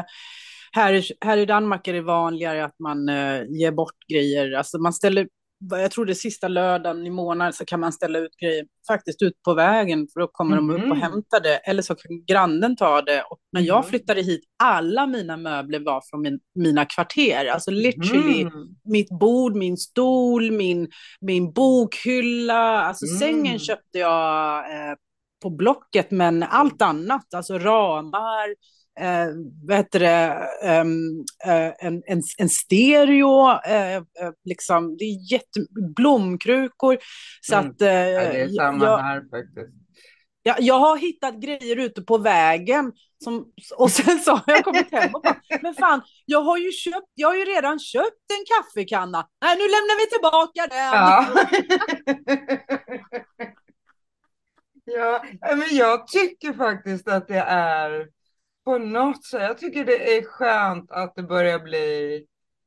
här, 0.71 1.04
här 1.26 1.38
i 1.38 1.45
Danmark 1.45 1.88
är 1.88 1.93
det 1.93 2.02
vanligare 2.02 2.65
att 2.65 2.80
man 2.80 3.10
uh, 3.10 3.45
ger 3.50 3.71
bort 3.71 4.08
grejer. 4.12 4.52
Alltså 4.52 4.78
man 4.78 4.93
ställer 4.93 5.28
jag 5.59 5.91
tror 5.91 6.05
det 6.05 6.11
är 6.11 6.13
sista 6.13 6.47
lördagen 6.47 7.07
i 7.07 7.09
månaden 7.09 7.53
så 7.53 7.65
kan 7.65 7.79
man 7.79 7.93
ställa 7.93 8.19
ut 8.19 8.37
grejer 8.37 8.65
faktiskt 8.87 9.21
ut 9.21 9.41
på 9.45 9.53
vägen 9.53 10.07
för 10.13 10.19
då 10.19 10.27
kommer 10.27 10.57
mm. 10.57 10.67
de 10.67 10.73
upp 10.73 10.91
och 10.91 10.97
mm. 10.97 11.01
hämtar 11.01 11.39
det. 11.39 11.55
Eller 11.55 11.81
så 11.81 11.95
kan 11.95 12.25
grannen 12.25 12.75
ta 12.75 13.01
det. 13.01 13.21
Och 13.21 13.39
när 13.51 13.61
jag 13.61 13.77
mm. 13.77 13.89
flyttade 13.89 14.21
hit, 14.21 14.41
alla 14.63 15.07
mina 15.07 15.37
möbler 15.37 15.79
var 15.79 16.01
från 16.09 16.21
min, 16.21 16.39
mina 16.55 16.85
kvarter. 16.85 17.45
Alltså 17.45 17.71
literally 17.71 18.41
mm. 18.41 18.53
mitt 18.85 19.19
bord, 19.19 19.55
min 19.55 19.77
stol, 19.77 20.51
min, 20.51 20.87
min 21.21 21.53
bokhylla. 21.53 22.81
Alltså 22.81 23.05
mm. 23.05 23.19
sängen 23.19 23.60
köpte 23.60 23.99
jag 23.99 24.58
eh, 24.60 24.95
på 25.41 25.49
Blocket, 25.49 26.12
men 26.12 26.43
allt 26.43 26.81
annat, 26.81 27.33
alltså 27.33 27.58
ramar, 27.58 28.55
eh, 29.00 29.27
vad 29.63 29.77
heter 29.77 30.00
det, 30.00 30.48
um, 30.81 31.25
en, 31.79 32.04
en, 32.06 32.21
en 32.37 32.50
stereo, 32.50 33.50
eh, 33.52 34.04
liksom, 34.45 34.98
det 34.98 35.04
är 35.04 35.31
jätte, 35.31 35.60
blomkrukor. 35.95 36.98
Så 37.41 37.56
mm. 37.56 37.69
att, 37.69 37.75
ja, 37.79 37.87
det 37.87 38.41
är 38.41 38.50
samma 38.50 38.85
jag, 38.85 38.98
här 38.98 39.21
faktiskt. 39.21 39.87
Jag, 40.43 40.56
jag 40.60 40.79
har 40.79 40.98
hittat 40.98 41.35
grejer 41.35 41.75
ute 41.75 42.02
på 42.02 42.17
vägen 42.17 42.91
som, 43.23 43.45
och 43.77 43.91
sen 43.91 44.19
så 44.19 44.31
har 44.31 44.43
jag 44.45 44.63
kommit 44.63 44.91
hem 44.91 45.15
och 45.15 45.21
bara, 45.21 45.41
men 45.62 45.73
fan, 45.73 46.02
jag 46.25 46.41
har 46.41 46.58
ju 46.58 46.71
köpt, 46.71 47.12
jag 47.13 47.27
har 47.27 47.35
ju 47.35 47.45
redan 47.45 47.79
köpt 47.79 48.31
en 48.39 48.45
kaffekanna. 48.45 49.27
Nej, 49.41 49.56
nu 49.56 49.63
lämnar 49.63 49.98
vi 50.00 50.10
tillbaka 50.10 50.67
den. 50.67 50.93
Ja. 50.93 51.27
ja, 55.41 55.56
men 55.56 55.77
jag 55.77 56.08
tycker 56.08 56.54
faktiskt 56.54 57.08
att 57.08 57.27
det 57.27 57.39
är 57.48 58.08
på 58.67 58.77
något 58.77 59.25
sätt. 59.25 59.41
Jag 59.41 59.57
tycker 59.57 59.85
det 59.85 60.17
är 60.17 60.23
skönt 60.23 60.91
att 60.91 61.15
det 61.15 61.23
börjar 61.23 61.59
bli. 61.59 62.25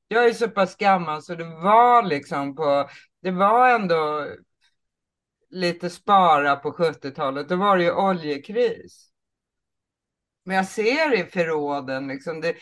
Jag 0.09 0.24
är 0.24 0.32
så 0.32 0.48
pass 0.48 0.76
gammal 0.76 1.22
så 1.22 1.34
det 1.34 1.44
var 1.44 2.03
liksom 2.03 2.57
på. 2.57 2.88
Det 3.22 3.30
var 3.30 3.70
ändå 3.70 4.26
lite 5.51 5.90
spara 5.90 6.57
på 6.57 6.72
70-talet. 6.72 7.48
Då 7.48 7.57
var 7.57 7.76
det 7.76 7.84
ju 7.84 7.92
oljekris. 7.92 9.11
Men 10.44 10.57
jag 10.57 10.66
ser 10.66 11.14
i 11.20 11.24
förråden, 11.24 12.09
liksom 12.09 12.40
det, 12.40 12.57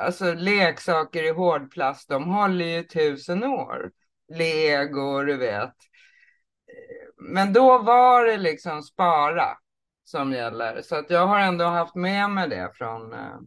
alltså 0.00 0.34
leksaker 0.34 1.22
i 1.22 1.30
hårdplast, 1.30 2.08
de 2.08 2.24
håller 2.24 2.64
ju 2.64 2.82
tusen 2.82 3.44
år. 3.44 3.90
lego, 4.28 5.22
du 5.22 5.36
vet. 5.36 5.74
Men 7.16 7.52
då 7.52 7.78
var 7.78 8.24
det 8.24 8.36
liksom 8.36 8.82
spara 8.82 9.56
som 10.12 10.32
gäller. 10.32 10.82
Så 10.82 10.96
att 10.96 11.10
jag 11.10 11.26
har 11.26 11.40
ändå 11.40 11.64
haft 11.64 11.94
med 11.94 12.30
mig 12.30 12.48
det 12.48 12.70
från, 12.74 13.12
eh, 13.12 13.38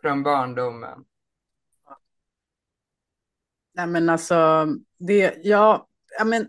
från 0.00 0.22
barndomen. 0.22 1.04
Nej 3.74 3.86
men 3.86 4.08
alltså, 4.08 4.66
det, 4.98 5.34
ja, 5.42 5.88
ja 6.18 6.24
men 6.24 6.48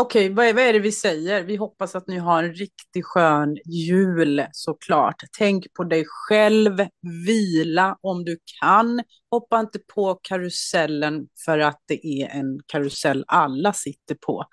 okej, 0.00 0.32
okay, 0.32 0.34
vad, 0.34 0.54
vad 0.54 0.64
är 0.64 0.72
det 0.72 0.78
vi 0.78 0.92
säger? 0.92 1.44
Vi 1.44 1.56
hoppas 1.56 1.94
att 1.94 2.08
ni 2.08 2.18
har 2.18 2.42
en 2.42 2.54
riktigt 2.54 3.04
skön 3.04 3.56
jul 3.64 4.46
såklart. 4.52 5.16
Tänk 5.38 5.74
på 5.74 5.84
dig 5.84 6.04
själv, 6.06 6.86
vila 7.26 7.96
om 8.00 8.24
du 8.24 8.38
kan. 8.60 9.02
Hoppa 9.30 9.60
inte 9.60 9.78
på 9.94 10.18
karusellen 10.22 11.26
för 11.44 11.58
att 11.58 11.82
det 11.88 12.06
är 12.06 12.28
en 12.28 12.60
karusell 12.66 13.24
alla 13.26 13.72
sitter 13.72 14.14
på. 14.14 14.44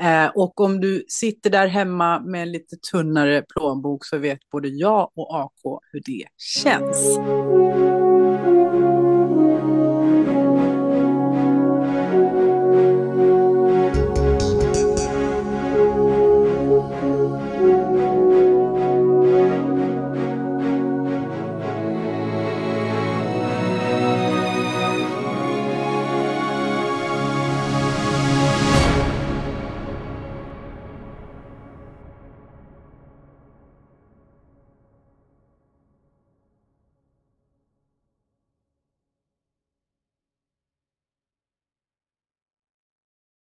Eh, 0.00 0.26
och 0.26 0.60
om 0.60 0.80
du 0.80 1.04
sitter 1.08 1.50
där 1.50 1.66
hemma 1.66 2.20
med 2.20 2.42
en 2.42 2.52
lite 2.52 2.76
tunnare 2.92 3.42
plånbok 3.54 4.04
så 4.04 4.18
vet 4.18 4.38
både 4.52 4.68
jag 4.68 5.10
och 5.14 5.40
AK 5.40 5.80
hur 5.92 6.02
det 6.04 6.24
känns. 6.36 7.18